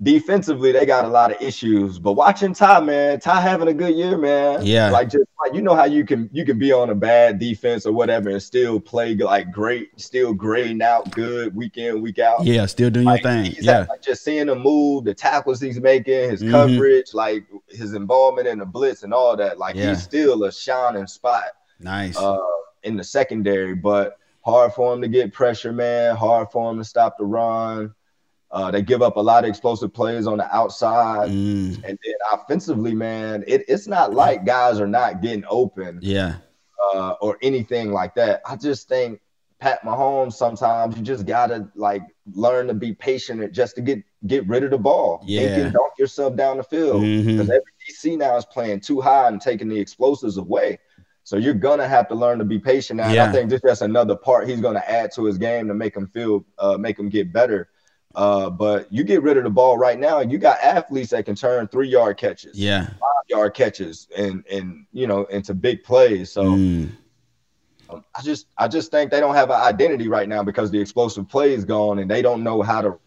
[0.00, 1.98] defensively they got a lot of issues.
[1.98, 4.64] But watching Ty, man, Ty having a good year, man.
[4.64, 4.90] Yeah.
[4.90, 7.84] Like just like you know how you can you can be on a bad defense
[7.86, 12.44] or whatever and still play like great, still grading out good week in, week out.
[12.44, 13.54] Yeah, still doing your thing.
[13.60, 13.86] Yeah.
[13.88, 16.50] like just seeing the move, the tackles he's making, his Mhm.
[16.50, 19.58] coverage, like his involvement in the blitz and all that.
[19.58, 19.90] Like Yeah.
[19.90, 21.44] he's still a shining spot
[21.80, 22.16] Nice.
[22.16, 22.38] uh,
[22.82, 26.16] in the secondary, but hard for him to get pressure, man.
[26.16, 27.94] Hard for him to stop the run.
[28.52, 31.30] Uh, they give up a lot of explosive plays on the outside.
[31.30, 36.36] Mm, And then offensively, man, it, it's not like guys are not getting open yeah.
[36.94, 38.42] uh, or anything like that.
[38.46, 39.20] I just think
[39.58, 42.02] Pat Mahomes sometimes you just gotta like
[42.34, 45.22] learn to be patient just to get get rid of the ball.
[45.24, 45.42] Yeah.
[45.42, 49.40] And dunk yourself down the field because every DC now is playing too high and
[49.40, 50.78] taking the explosives away.
[51.22, 53.00] So you're gonna have to learn to be patient.
[53.00, 53.28] And Yeah.
[53.28, 56.08] I think this that's another part he's gonna add to his game to make him
[56.08, 57.68] feel, uh, make him get better.
[58.14, 61.24] Uh, but you get rid of the ball right now, and you got athletes that
[61.24, 62.86] can turn three yard catches, Yeah.
[62.86, 66.30] five yard catches, and and you know into big plays.
[66.30, 66.90] So Mm,
[67.90, 70.80] um, I just I just think they don't have an identity right now because the
[70.80, 72.98] explosive play is gone, and they don't know how to.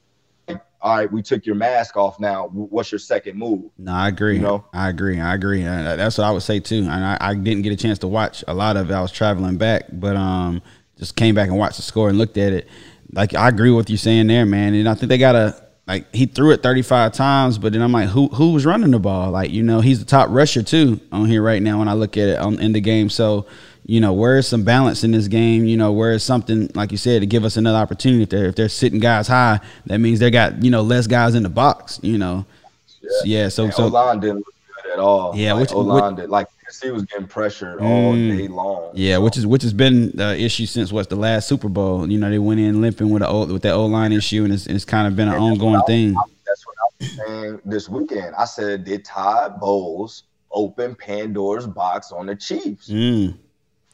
[0.48, 2.20] like, All right, we took your mask off.
[2.20, 3.72] Now, what's your second move?
[3.78, 4.36] no, I agree.
[4.36, 4.66] You know?
[4.74, 5.20] I agree.
[5.20, 5.62] I agree.
[5.64, 6.80] And that's what I would say too.
[6.80, 8.94] And I, I didn't get a chance to watch a lot of it.
[8.94, 10.62] I was traveling back, but um,
[11.00, 12.68] just came back and watched the score and looked at it.
[13.16, 14.74] Like I agree with you saying there, man.
[14.74, 15.56] And I think they got a
[15.88, 19.00] like he threw it 35 times, but then I'm like, who who was running the
[19.00, 19.32] ball?
[19.32, 22.18] Like you know, he's the top rusher too on here right now when I look
[22.18, 23.10] at it on in the game.
[23.10, 23.46] So
[23.86, 25.66] you know, where is some balance in this game?
[25.66, 28.24] You know, where is something like you said to give us another opportunity?
[28.24, 31.36] If they're if they're sitting guys high, that means they got you know less guys
[31.36, 32.00] in the box.
[32.02, 32.46] You know,
[33.24, 33.50] yeah.
[33.50, 35.36] So And so O-line didn't look good at all.
[35.36, 36.48] Yeah, like, which- O-line did like
[36.82, 38.38] he was getting pressured all Mm.
[38.38, 38.92] day long.
[38.94, 42.10] Yeah, which is which has been the issue since what's the last Super Bowl.
[42.10, 44.54] You know, they went in limping with the old, with that old line issue, and
[44.54, 46.16] it's, it's kind of been an ongoing thing.
[46.46, 48.36] That's what I was saying this weekend.
[48.36, 52.90] I said, did Todd Bowles open Pandora's box on the Chiefs?
[52.90, 53.38] Mm.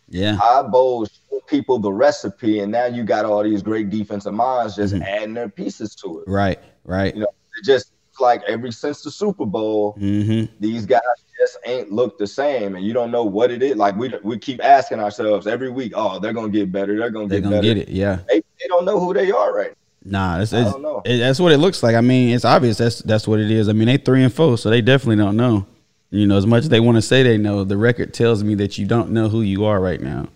[0.09, 4.33] Yeah, Todd Bowles showed people the recipe, and now you got all these great defensive
[4.33, 5.03] minds just Mhm.
[5.05, 6.29] adding their pieces to it.
[6.29, 7.13] right, right.
[7.15, 7.27] You know,
[7.59, 11.01] it just like every since the Super Bowl, hmm these guys
[11.39, 13.75] just ain't look the same, and you don't know what it is.
[13.75, 17.27] Like we we keep asking ourselves every week, oh, they're gonna get better, they're gonna
[17.27, 17.73] They're get gonna better.
[17.73, 17.89] get it.
[17.89, 18.19] Yeah.
[18.27, 20.57] They, they don't know who they are right Nah, that's now.
[20.57, 21.01] I it's, don't know.
[21.05, 21.95] it, that's what it looks like.
[21.95, 22.77] I mean, it's obvious.
[22.77, 23.69] That's that's what it is.
[23.69, 25.65] I mean, they three and four, so they definitely don't know.
[26.09, 28.55] You know, as much as they want to say they know, the record tells me
[28.55, 30.27] that you don't know who you are right now.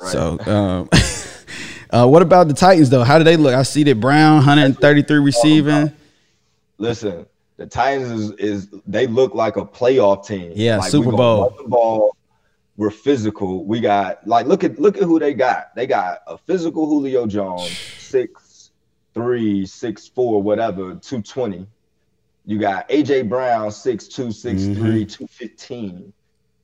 [0.00, 0.12] Right.
[0.12, 0.88] So, um,
[1.90, 3.02] uh, what about the Titans though?
[3.02, 3.54] How do they look?
[3.54, 5.92] I see that Brown, 133 receiving.
[6.78, 10.52] Listen, the Titans is, is they look like a playoff team.
[10.54, 11.56] Yeah, like, Super Bowl.
[11.66, 12.16] ball.
[12.76, 13.64] We're physical.
[13.66, 15.74] We got like look at look at who they got.
[15.74, 18.70] They got a physical Julio Jones, six
[19.14, 21.66] three, six four, whatever, two twenty.
[22.44, 24.74] You got AJ Brown, six two, six Mm-hmm.
[24.74, 26.12] three, two fifteen,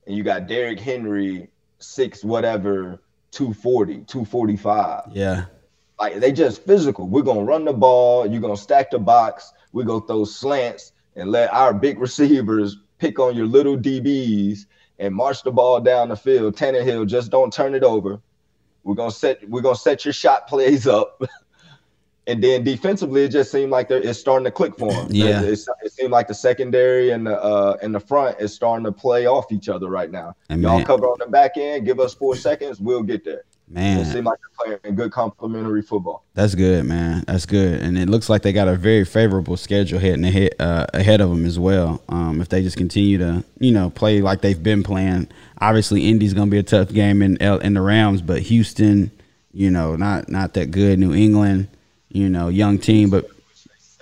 [0.07, 1.49] and you got Derrick Henry,
[1.79, 3.01] six whatever,
[3.31, 5.45] 240, 245 Yeah,
[5.99, 7.09] like they just physical.
[7.09, 8.25] We're gonna run the ball.
[8.25, 9.51] You're gonna stack the box.
[9.75, 14.67] We're gonna throw slants and let our big receivers pick on your little DBs
[14.99, 16.55] and march the ball down the field.
[16.55, 18.21] Tannehill, just don't turn it over.
[18.85, 21.21] We're gonna set we're gonna set your shot plays up.
[22.27, 25.07] and then defensively, it just seemed like it's starting to click for him.
[25.09, 28.85] Yeah, it, it, seemed like the secondary and the uh, and the front is starting
[28.85, 30.37] to play off each other right now.
[30.47, 30.85] And Y'all man.
[30.85, 31.85] cover on the back end.
[31.85, 33.43] Give us four seconds, we'll get there.
[33.67, 36.23] Man, it like they're playing good complementary football.
[36.35, 37.23] That's good, man.
[37.25, 40.85] That's good, and it looks like they got a very favorable schedule heading ahead uh,
[40.93, 42.01] ahead of them as well.
[42.07, 46.35] Um, if they just continue to, you know, play like they've been playing, obviously Indy's
[46.35, 49.09] going to be a tough game in in the Rams, but Houston,
[49.51, 50.99] you know, not not that good.
[50.99, 51.67] New England,
[52.09, 53.27] you know, young team, but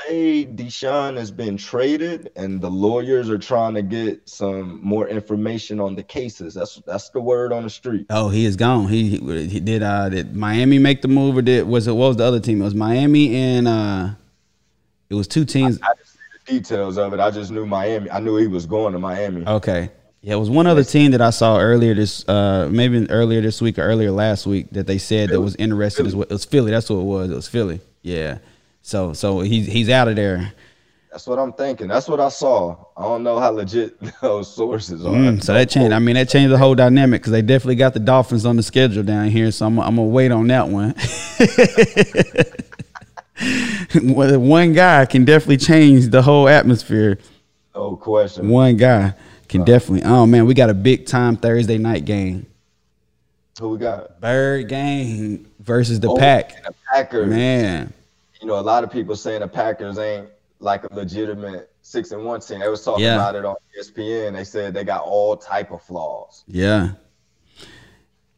[0.08, 5.80] say Deshaun has been traded, and the lawyers are trying to get some more information
[5.80, 6.54] on the cases.
[6.54, 8.08] That's that's the word on the street.
[8.10, 8.88] Oh, he is gone.
[8.88, 9.84] He, he did.
[9.84, 12.62] Uh, did Miami make the move, or did was it what was the other team?
[12.62, 14.10] It was Miami and uh,
[15.10, 15.80] it was two teams.
[15.82, 17.20] I, I didn't see the details of it.
[17.20, 18.10] I just knew Miami.
[18.12, 19.46] I knew he was going to Miami.
[19.46, 19.90] Okay.
[20.22, 23.62] Yeah, it was one other team that I saw earlier this, uh, maybe earlier this
[23.62, 25.38] week or earlier last week that they said Philly.
[25.38, 26.08] that was interested Philly.
[26.08, 26.24] as well.
[26.24, 26.72] It was Philly.
[26.72, 27.30] That's what it was.
[27.32, 27.82] It was Philly.
[28.04, 28.38] Yeah.
[28.84, 30.54] So so he's he's out of there.
[31.10, 31.88] That's what I'm thinking.
[31.88, 32.76] That's what I saw.
[32.98, 35.14] I don't know how legit those sources are.
[35.14, 35.94] Mm, so that changed.
[35.94, 38.64] I mean, that changed the whole dynamic because they definitely got the Dolphins on the
[38.64, 39.52] schedule down here.
[39.52, 40.96] So I'm, I'm gonna wait on that one.
[44.48, 47.20] one guy can definitely change the whole atmosphere.
[47.74, 48.50] No question.
[48.50, 49.14] One guy
[49.48, 50.04] can uh, definitely.
[50.04, 52.48] Oh man, we got a big time Thursday night game.
[53.62, 54.20] Who we got?
[54.20, 56.64] Bird game versus the oh, Pack.
[56.66, 57.30] The Packers.
[57.30, 57.94] Man
[58.44, 60.28] you know, a lot of people saying the Packers ain't
[60.60, 62.60] like a legitimate six and one team.
[62.60, 63.16] They was talking yeah.
[63.16, 64.34] about it on ESPN.
[64.34, 66.44] They said they got all type of flaws.
[66.46, 66.92] Yeah.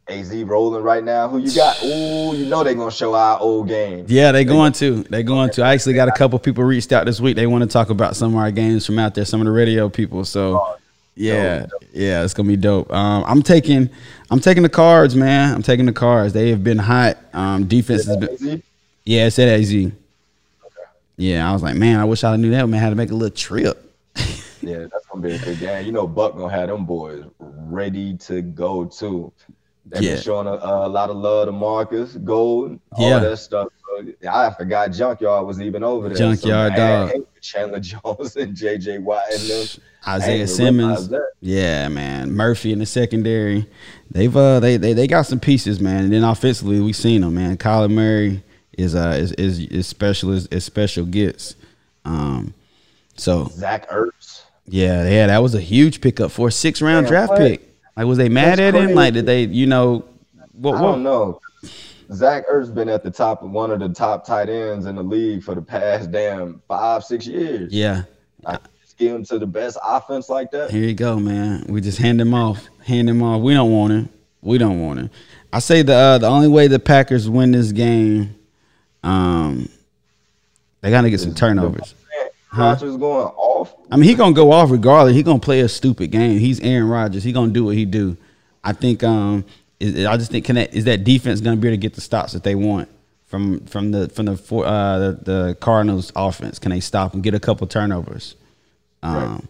[0.07, 1.27] AZ rolling right now.
[1.27, 1.83] Who you got?
[1.83, 4.11] Ooh, you know they're gonna show our old games.
[4.11, 5.01] Yeah, they, going to.
[5.05, 5.63] They going to.
[5.63, 7.35] I actually got a couple people reached out this week.
[7.35, 9.25] They want to talk about some of our games from out there.
[9.25, 10.23] Some of the radio people.
[10.23, 10.59] So.
[10.59, 10.77] Oh,
[11.17, 12.91] yeah, yeah, it's gonna be dope.
[12.91, 13.89] Um, I'm taking,
[14.29, 15.55] I'm taking the cards, man.
[15.55, 16.33] I'm taking the cards.
[16.33, 17.17] They have been hot.
[17.31, 18.61] Um, defense has been.
[19.05, 19.73] Yeah, it said AZ.
[19.73, 19.93] Okay.
[21.17, 22.67] Yeah, I was like, man, I wish I knew that.
[22.67, 23.81] Man, had to make a little trip.
[24.61, 25.85] yeah, that's gonna be a good game.
[25.85, 29.31] You know, Buck gonna have them boys ready to go too.
[29.87, 30.13] They've yeah.
[30.15, 33.19] been showing a, a, lot of love to Marcus, Gold, all yeah.
[33.19, 33.67] that stuff.
[34.27, 36.17] I forgot Junkyard was even over there.
[36.17, 37.25] Junkyard so, dog.
[37.41, 39.67] Chandler Jones and JJ Watt and them.
[40.07, 41.13] Isaiah Simmons.
[41.39, 42.31] Yeah, man.
[42.31, 43.69] Murphy in the secondary.
[44.09, 46.05] They've uh they, they they got some pieces, man.
[46.05, 47.57] And then offensively, we seen them, man.
[47.57, 48.43] Kyler Murray,
[48.77, 51.55] is uh is is, is special as, as special gets.
[52.03, 52.53] Um,
[53.15, 54.43] so Zach Ertz.
[54.67, 57.39] Yeah, yeah, that was a huge pickup for a six round draft what?
[57.39, 57.75] pick.
[57.95, 58.89] Like, was they mad That's at crazy.
[58.89, 58.95] him?
[58.95, 60.05] Like, did they, you know,
[60.53, 60.75] what?
[60.75, 61.39] I don't know.
[62.11, 65.03] Zach Ertz been at the top of one of the top tight ends in the
[65.03, 67.73] league for the past damn five, six years.
[67.73, 68.03] Yeah.
[68.45, 68.59] I
[68.97, 70.71] give him to the best offense like that.
[70.71, 71.65] Here you go, man.
[71.67, 72.67] We just hand him off.
[72.85, 73.41] Hand him off.
[73.41, 74.09] We don't want him.
[74.41, 75.09] We don't want him.
[75.51, 78.35] I say the uh, the only way the Packers win this game
[79.05, 79.69] um,
[80.81, 81.95] they gotta get some turnovers.
[82.55, 83.73] Rodgers going off.
[83.91, 85.15] I mean, he gonna go off regardless.
[85.15, 86.39] He gonna play a stupid game.
[86.39, 87.23] He's Aaron Rodgers.
[87.23, 88.17] He gonna do what he do.
[88.63, 89.03] I think.
[89.03, 89.45] Um,
[89.79, 92.01] is, I just think can that, is that defense gonna be able to get the
[92.01, 92.87] stops that they want
[93.27, 96.59] from from the from the uh, the, the Cardinals offense?
[96.59, 98.35] Can they stop and get a couple turnovers?
[99.03, 99.41] Um, right.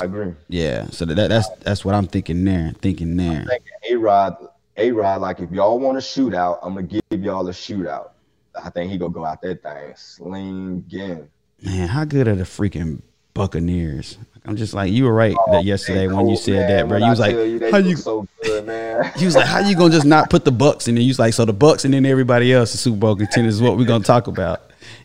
[0.00, 0.34] I agree.
[0.48, 2.72] Yeah, so that, that's that's what I'm thinking there.
[2.80, 3.40] Thinking there.
[3.40, 4.36] I'm thinking A Rod,
[4.76, 8.10] A Rod, like if y'all want a shootout, I'm gonna give y'all a shootout.
[8.64, 11.28] I think he gonna go out that thing slinging.
[11.62, 13.02] Man, how good are the freaking
[13.34, 14.18] Buccaneers?
[14.44, 16.88] I'm just like you were right oh, that yesterday when you oh, said man, that,
[16.88, 16.98] bro.
[16.98, 19.12] You was like, you, how you so good, man?
[19.18, 21.02] you was like, how you gonna just not put the Bucks in there?
[21.02, 23.62] You was like, so the Bucks and then everybody else, the Super Bowl contenders, is
[23.62, 24.62] what we're gonna talk about.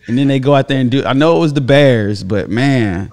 [0.07, 1.03] And then they go out there and do.
[1.03, 3.11] I know it was the Bears, but man.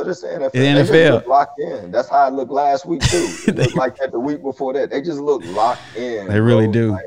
[0.00, 0.52] It's the NFL.
[0.52, 1.26] The NFL.
[1.26, 1.90] locked in.
[1.90, 3.28] That's how it looked last week too.
[3.48, 4.90] It looked like that the week before that.
[4.90, 6.28] They just look locked in.
[6.28, 6.72] They really bro.
[6.72, 6.90] do.
[6.92, 7.04] Like,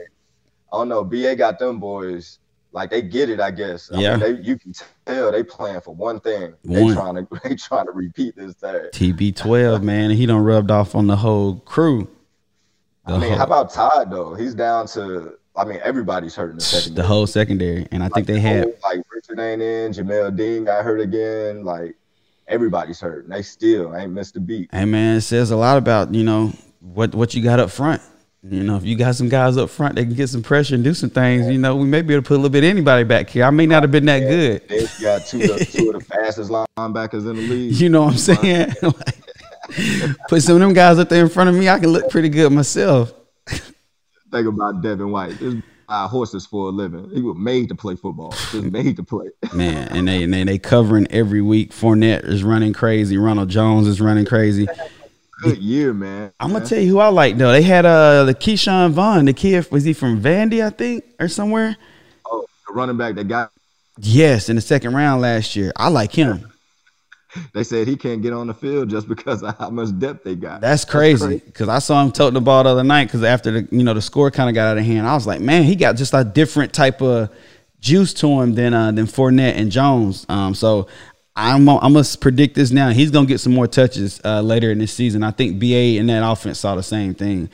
[0.73, 1.03] I don't know.
[1.03, 2.39] BA got them boys
[2.73, 3.91] like they get it, I guess.
[3.91, 4.73] I yeah, mean, they, you can
[5.05, 6.53] tell they playing for one thing.
[6.63, 6.87] One.
[6.87, 8.89] They trying to they trying to repeat this thing.
[8.91, 12.09] TB12, man, he don't rubbed off on the whole crew.
[13.05, 14.33] The I mean, whole, how about Todd though?
[14.35, 15.37] He's down to.
[15.53, 17.01] I mean, everybody's hurt in the secondary.
[17.01, 20.63] The whole secondary, and I like think they had like Richard ain't in, Jamel Dean
[20.63, 21.65] got hurt again.
[21.65, 21.95] Like
[22.47, 24.69] everybody's hurt, and they still ain't missed a beat.
[24.71, 28.01] Hey man, it says a lot about you know what what you got up front.
[28.43, 30.83] You know, if you got some guys up front that can get some pressure and
[30.83, 32.69] do some things, you know, we may be able to put a little bit of
[32.71, 33.45] anybody back here.
[33.45, 34.67] I may not have been that good.
[34.67, 37.75] They got two, of the, two of the fastest linebackers in the league.
[37.81, 38.73] You know what I'm saying?
[40.27, 42.29] put some of them guys up there in front of me, I can look pretty
[42.29, 43.13] good myself.
[44.31, 45.37] Think about Devin White.
[45.39, 45.55] This
[45.91, 47.09] ride horses for a living.
[47.13, 48.31] He was made to play football.
[48.31, 49.27] Just made to play.
[49.53, 51.71] Man, and they and they, they covering every week.
[51.71, 53.17] Fournette is running crazy.
[53.17, 54.67] Ronald Jones is running crazy.
[55.41, 56.31] Good year, man.
[56.39, 57.51] I'm gonna tell you who I like though.
[57.51, 59.25] They had uh the Ke'Shawn Vaughn.
[59.25, 61.75] The kid was he from Vandy, I think, or somewhere.
[62.25, 63.51] Oh, the running back that got.
[63.97, 65.71] Yes, in the second round last year.
[65.75, 66.47] I like him.
[67.53, 70.35] They said he can't get on the field just because of how much depth they
[70.35, 70.59] got.
[70.59, 73.05] That's crazy because I saw him toting the ball the other night.
[73.05, 75.25] Because after the you know the score kind of got out of hand, I was
[75.25, 77.29] like, man, he got just a different type of
[77.79, 80.25] juice to him than uh, than Fournette and Jones.
[80.27, 80.87] Um, so
[81.35, 82.89] I'm I must predict this now.
[82.89, 85.23] He's gonna get some more touches uh, later in this season.
[85.23, 87.49] I think BA in that offense saw the same thing.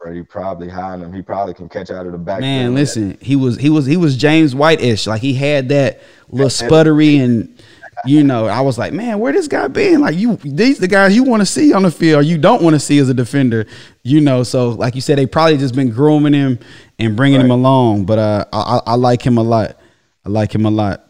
[0.00, 1.12] Brady probably high him.
[1.12, 2.40] He probably can catch out of the back.
[2.40, 5.06] Man, listen, he was he was he was James White ish.
[5.06, 7.56] Like he had that little sputtery and
[8.04, 10.00] you know, I was like, man, where this guy been?
[10.00, 12.62] Like you, these the guys you want to see on the field, or you don't
[12.62, 13.66] want to see as a defender.
[14.02, 16.58] You know, so like you said, they probably just been grooming him
[16.98, 17.44] and bringing right.
[17.44, 18.06] him along.
[18.06, 19.78] But uh, I, I like him a lot.
[20.24, 21.01] I like him a lot.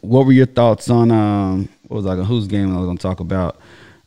[0.00, 3.20] What were your thoughts on um, what was like whose game I was gonna talk
[3.20, 3.58] about?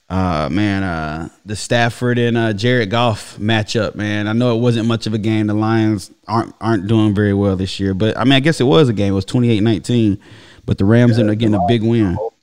[0.07, 4.27] Uh, man, uh, the Stafford and uh, Jared Goff matchup, man.
[4.27, 5.47] I know it wasn't much of a game.
[5.47, 8.65] The Lions aren't aren't doing very well this year, but I mean, I guess it
[8.65, 9.13] was a game.
[9.13, 10.19] It was 28-19.
[10.65, 12.13] But the Rams yeah, ended up getting a big win.
[12.13, 12.33] The whole,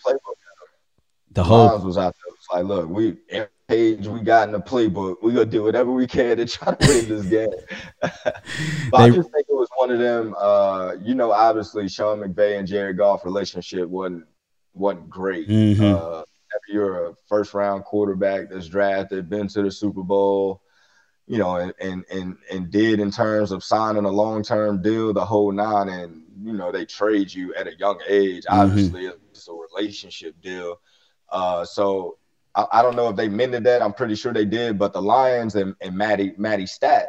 [1.33, 2.35] the whole was out there.
[2.35, 3.17] It's like, look, we
[3.73, 6.87] page we got in the playbook, We're gonna do whatever we can to try to
[6.87, 7.49] win this game.
[8.95, 10.35] I just think it was one of them.
[10.39, 14.27] Uh, you know, obviously Sean McVay and Jared Goff relationship wasn't
[14.75, 15.49] wasn't great.
[15.49, 15.85] Mm-hmm.
[15.85, 16.23] Uh,
[16.69, 20.63] you're a first round quarterback that's drafted, been to the Super Bowl,
[21.27, 25.15] you know, and and and, and did in terms of signing a long term deal,
[25.15, 28.45] the whole nine, and you know they trade you at a young age.
[28.45, 28.61] Mm-hmm.
[28.61, 30.79] Obviously, it's a relationship deal.
[31.31, 32.19] Uh, so
[32.55, 33.83] I, I, don't know if they mended that.
[33.83, 34.79] I'm pretty sure they did.
[34.79, 37.09] But the Lions and, and Matty Matty Stat,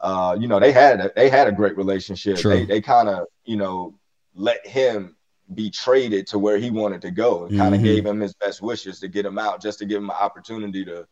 [0.00, 2.38] uh, you know, they had a, they had a great relationship.
[2.38, 2.50] True.
[2.50, 3.98] They they kind of you know
[4.34, 5.16] let him
[5.54, 7.86] be traded to where he wanted to go and kind of mm-hmm.
[7.88, 10.84] gave him his best wishes to get him out just to give him an opportunity
[10.84, 11.06] to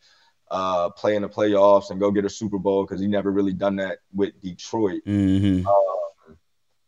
[0.50, 3.52] uh, play in the playoffs and go get a Super Bowl because he never really
[3.52, 5.02] done that with Detroit.
[5.06, 5.66] Mm-hmm.
[5.66, 6.34] Uh,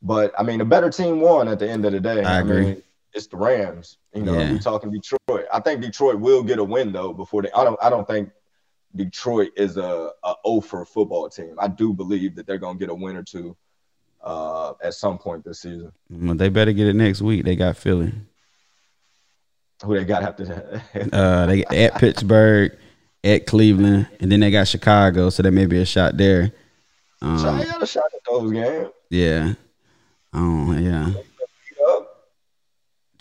[0.02, 2.24] but I mean, a better team won at the end of the day.
[2.24, 2.64] I, I agree.
[2.64, 2.82] Mean,
[3.14, 3.98] it's the Rams.
[4.14, 4.52] You know, yeah.
[4.52, 5.46] we talking Detroit.
[5.52, 7.50] I think Detroit will get a win though before they.
[7.52, 7.78] I don't.
[7.82, 8.30] I don't think
[8.94, 11.54] Detroit is a, a over football team.
[11.58, 13.56] I do believe that they're gonna get a win or two
[14.22, 15.92] uh, at some point this season.
[16.10, 17.44] Well, they better get it next week.
[17.44, 18.12] They got Philly.
[19.84, 21.12] Who they got after that?
[21.12, 22.76] uh, they at Pittsburgh,
[23.24, 25.30] at Cleveland, and then they got Chicago.
[25.30, 26.52] So there may be a shot there.
[27.20, 28.88] Um, so I got a shot at those games.
[29.10, 29.54] Yeah.
[30.32, 31.12] Oh yeah.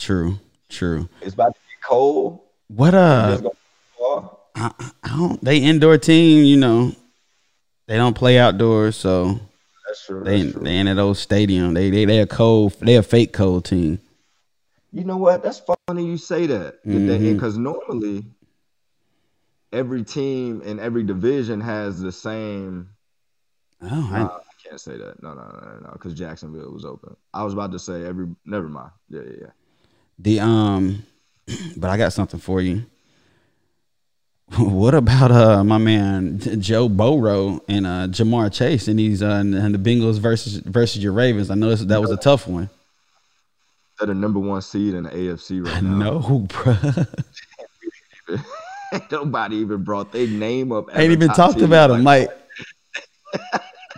[0.01, 0.39] True.
[0.67, 1.07] True.
[1.21, 2.39] It's about to be cold.
[2.69, 3.39] What uh?
[4.55, 4.71] I,
[5.03, 5.43] I don't.
[5.43, 6.43] They indoor team.
[6.43, 6.95] You know,
[7.85, 9.39] they don't play outdoors, so
[9.87, 10.23] that's true.
[10.23, 10.63] They that's true.
[10.63, 11.75] they in that old stadium.
[11.75, 12.73] They they they a cold.
[12.79, 13.99] They a fake cold team.
[14.91, 15.43] You know what?
[15.43, 17.63] That's funny you say that because mm-hmm.
[17.63, 18.25] normally
[19.71, 22.89] every team in every division has the same.
[23.83, 25.21] Oh, I, uh, can't say that.
[25.21, 27.15] No, no, no, no, because Jacksonville was open.
[27.33, 28.27] I was about to say every.
[28.45, 28.91] Never mind.
[29.09, 29.47] Yeah, yeah, yeah.
[30.21, 31.03] The um,
[31.77, 32.85] but I got something for you.
[34.57, 39.73] What about uh my man Joe Burrow and uh Ja'Marr Chase and these uh and
[39.73, 41.49] the Bengals versus versus your Ravens?
[41.49, 42.69] I know that was a tough one.
[43.97, 46.19] They're the number one seed in the AFC right now.
[46.19, 46.39] No,
[48.27, 48.37] bro.
[49.11, 50.87] Nobody even brought their name up.
[50.97, 52.03] Ain't even talked about them.
[52.03, 52.29] Like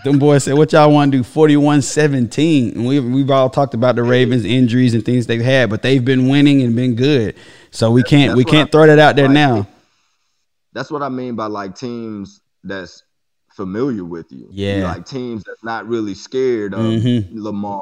[0.03, 2.75] them boys said, "What y'all want to do?" 41-17.
[2.75, 6.03] And we we've all talked about the Ravens injuries and things they've had, but they've
[6.03, 7.35] been winning and been good.
[7.71, 9.67] So we can't that's we can't I throw that out there like, now.
[10.73, 13.03] That's what I mean by like teams that's
[13.51, 14.49] familiar with you.
[14.51, 17.39] Yeah, like teams that's not really scared of mm-hmm.
[17.39, 17.81] Lamar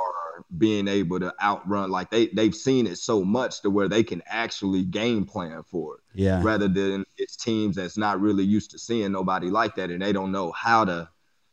[0.57, 1.89] being able to outrun.
[1.89, 5.95] Like they they've seen it so much to where they can actually game plan for
[5.95, 6.01] it.
[6.13, 10.01] Yeah, rather than it's teams that's not really used to seeing nobody like that and
[10.01, 11.09] they don't know how to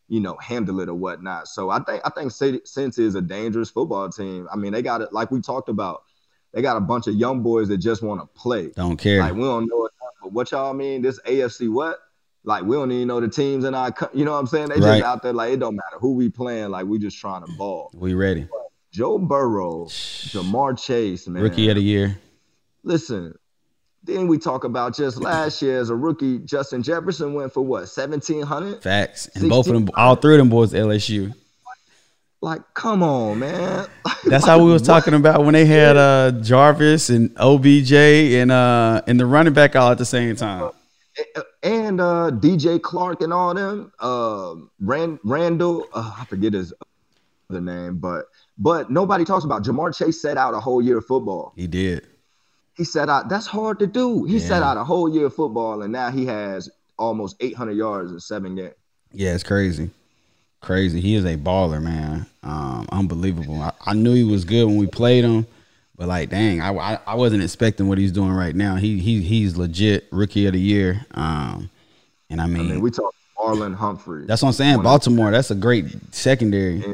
[0.08, 1.48] you know, handle it or whatnot.
[1.48, 4.48] So I think I think Cincy is a dangerous football team.
[4.52, 6.02] I mean, they got it like we talked about.
[6.54, 8.68] They got a bunch of young boys that just want to play.
[8.68, 9.20] Don't care.
[9.20, 9.92] Like we don't know it,
[10.22, 11.02] but what y'all mean?
[11.02, 11.98] This AFC what?
[12.44, 13.94] Like we don't even know the teams in our.
[14.14, 14.70] You know what I'm saying?
[14.70, 14.98] They right.
[14.98, 16.70] just out there like it don't matter who we playing.
[16.70, 17.90] Like we just trying to ball.
[17.92, 18.42] We ready.
[18.50, 21.42] But Joe Burrow, Ja'Marr Chase, man.
[21.42, 22.18] Rookie of the year.
[22.82, 23.34] Listen,
[24.08, 27.82] then we talk about just last year as a rookie, Justin Jefferson went for what,
[27.82, 28.82] 1700?
[28.82, 29.28] Facts.
[29.34, 31.34] And both of them, all three of them boys LSU.
[32.40, 33.86] Like, come on, man.
[34.24, 34.86] That's like, how we was what?
[34.86, 39.74] talking about when they had uh, Jarvis and OBJ and uh and the running back
[39.74, 40.70] all at the same time.
[41.64, 46.72] And uh, DJ Clark and all them, uh, Rand, Randall, uh, I forget his
[47.48, 51.06] the name, but but nobody talks about Ja'Marr Chase set out a whole year of
[51.06, 51.52] football.
[51.56, 52.06] He did.
[52.78, 53.28] He set out.
[53.28, 54.24] That's hard to do.
[54.24, 54.46] He Yeah.
[54.48, 58.20] set out a whole year of football, and now he has almost 800 yards in
[58.20, 58.74] seven games.
[59.12, 59.90] Yeah, it's crazy.
[60.60, 61.00] Crazy.
[61.00, 62.26] He is a baller, man.
[62.42, 63.60] Um, unbelievable.
[63.60, 65.46] I, I knew he was good when we played him,
[65.96, 68.76] but like, dang, I, I, I wasn't expecting what he's doing right now.
[68.76, 71.04] He he he's legit rookie of the year.
[71.14, 71.70] Um,
[72.30, 74.24] and I mean, I mean, we talk Marlon Humphrey.
[74.26, 74.82] that's what I'm saying.
[74.82, 76.84] Baltimore, that's a great secondary.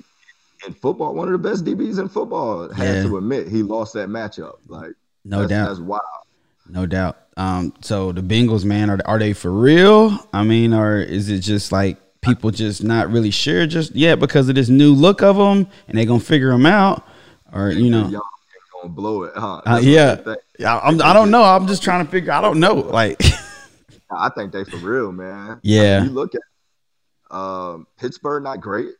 [0.66, 2.70] in football, one of the best DBs in football.
[2.72, 3.02] Had Yeah.
[3.04, 4.54] to admit he lost that matchup.
[4.68, 4.92] Like
[5.24, 5.68] No that's, doubt.
[5.68, 6.02] that's wild.
[6.68, 7.18] No doubt.
[7.36, 10.18] Um, so the Bengals, man, are are they for real?
[10.32, 14.48] I mean, or is it just like people just not really sure just yet because
[14.48, 17.06] of this new look of them, and they gonna figure them out,
[17.52, 18.08] or you know?
[18.08, 18.22] Y'all
[18.82, 19.62] gonna blow it, huh?
[19.66, 20.20] Uh, yeah,
[20.58, 20.78] yeah.
[20.78, 21.42] I'm, I don't know.
[21.42, 22.32] I'm just trying to figure.
[22.32, 22.74] I don't know.
[22.74, 23.20] Like,
[24.10, 25.60] I think they for real, man.
[25.62, 25.96] Yeah.
[25.96, 28.90] I mean, you look at um, Pittsburgh, not great.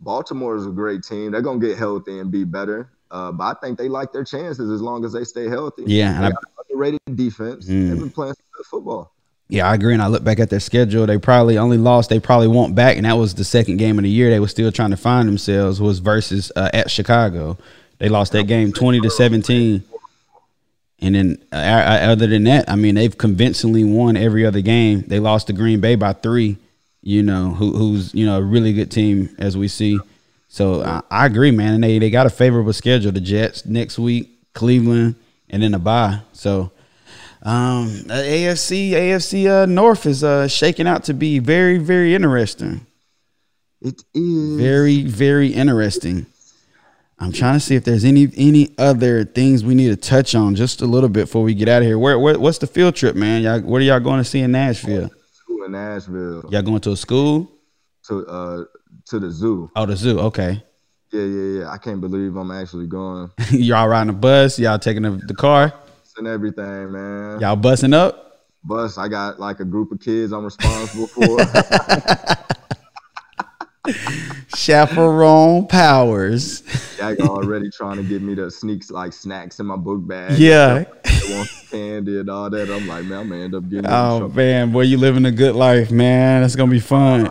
[0.00, 1.32] Baltimore is a great team.
[1.32, 2.90] They're gonna get healthy and be better.
[3.10, 5.84] Uh, but I think they like their chances as long as they stay healthy.
[5.86, 7.66] Yeah, and they I- got an underrated defense.
[7.66, 7.88] Mm.
[7.88, 9.12] They've been playing some good football.
[9.48, 9.94] yeah, I agree.
[9.94, 11.06] And I look back at their schedule.
[11.06, 12.10] They probably only lost.
[12.10, 14.30] They probably won't back, and that was the second game of the year.
[14.30, 15.80] They were still trying to find themselves.
[15.80, 17.56] Was versus uh, at Chicago.
[17.98, 19.84] They lost that game twenty to seventeen.
[21.00, 25.04] And then, uh, other than that, I mean, they've convincingly won every other game.
[25.06, 26.56] They lost to Green Bay by three.
[27.02, 29.98] You know, who, who's you know a really good team as we see.
[30.48, 31.74] So I, I agree, man.
[31.74, 33.12] And they they got a favorable schedule.
[33.12, 35.14] The Jets next week, Cleveland,
[35.50, 36.20] and then a bye.
[36.32, 36.72] So
[37.42, 42.86] um, AFC AFC uh, North is uh, shaking out to be very very interesting.
[43.80, 46.26] It is Very very interesting.
[47.20, 50.54] I'm trying to see if there's any any other things we need to touch on
[50.54, 51.98] just a little bit before we get out of here.
[51.98, 53.42] Where, where what's the field trip, man?
[53.42, 55.10] Y'all, what are y'all going to see in Nashville?
[55.46, 57.50] Zoo in Nashville Y'all going to a school?
[58.08, 58.64] to uh
[59.06, 59.70] to the zoo.
[59.76, 60.18] Oh, the zoo.
[60.20, 60.62] Okay.
[61.12, 61.70] Yeah, yeah, yeah.
[61.70, 64.58] I can't believe I'm actually going y'all riding a bus?
[64.58, 65.72] Y'all taking the, the car?
[66.18, 67.40] and everything, man.
[67.40, 68.46] Y'all busing up?
[68.64, 71.38] Bus, I got like a group of kids I'm responsible for.
[74.56, 76.62] Chaperone Powers.
[76.98, 80.38] Y'all already trying to get me to sneak like snacks in my book bag.
[80.38, 80.84] Yeah.
[81.70, 82.68] candy and all that.
[82.68, 85.54] I'm like, man, I'm gonna end up getting Oh man, boy, you living a good
[85.54, 86.42] life, man.
[86.42, 87.30] That's gonna be fun.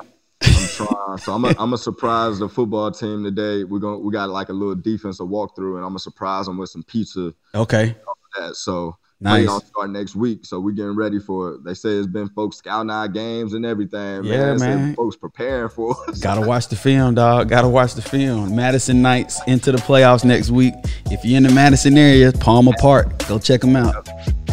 [1.18, 3.64] So I'm a, I'm gonna surprise the football team today.
[3.64, 6.70] We're going we got like a little defensive walkthrough, and I'm gonna surprise them with
[6.70, 7.34] some pizza.
[7.56, 7.96] Okay.
[8.38, 9.40] That so Nice.
[9.40, 11.64] They gonna start next week, so we getting ready for it.
[11.64, 14.24] They say it's been folks scouting our games and everything.
[14.24, 14.94] Yeah, man.
[14.94, 16.20] Folks preparing for us.
[16.22, 17.50] Gotta watch the film, dog.
[17.50, 18.56] Gotta watch the film.
[18.56, 20.76] Madison Knights into the playoffs next week.
[21.08, 24.08] If you're in the Madison area, Palmer Park, go check them out.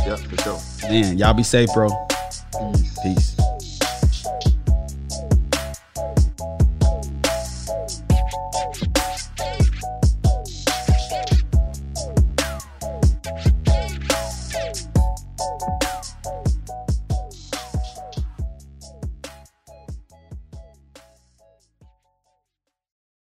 [0.06, 0.90] Yep, for sure.
[0.90, 1.90] Man, y'all be safe, bro.
[2.72, 2.98] Peace.
[3.02, 3.53] Peace.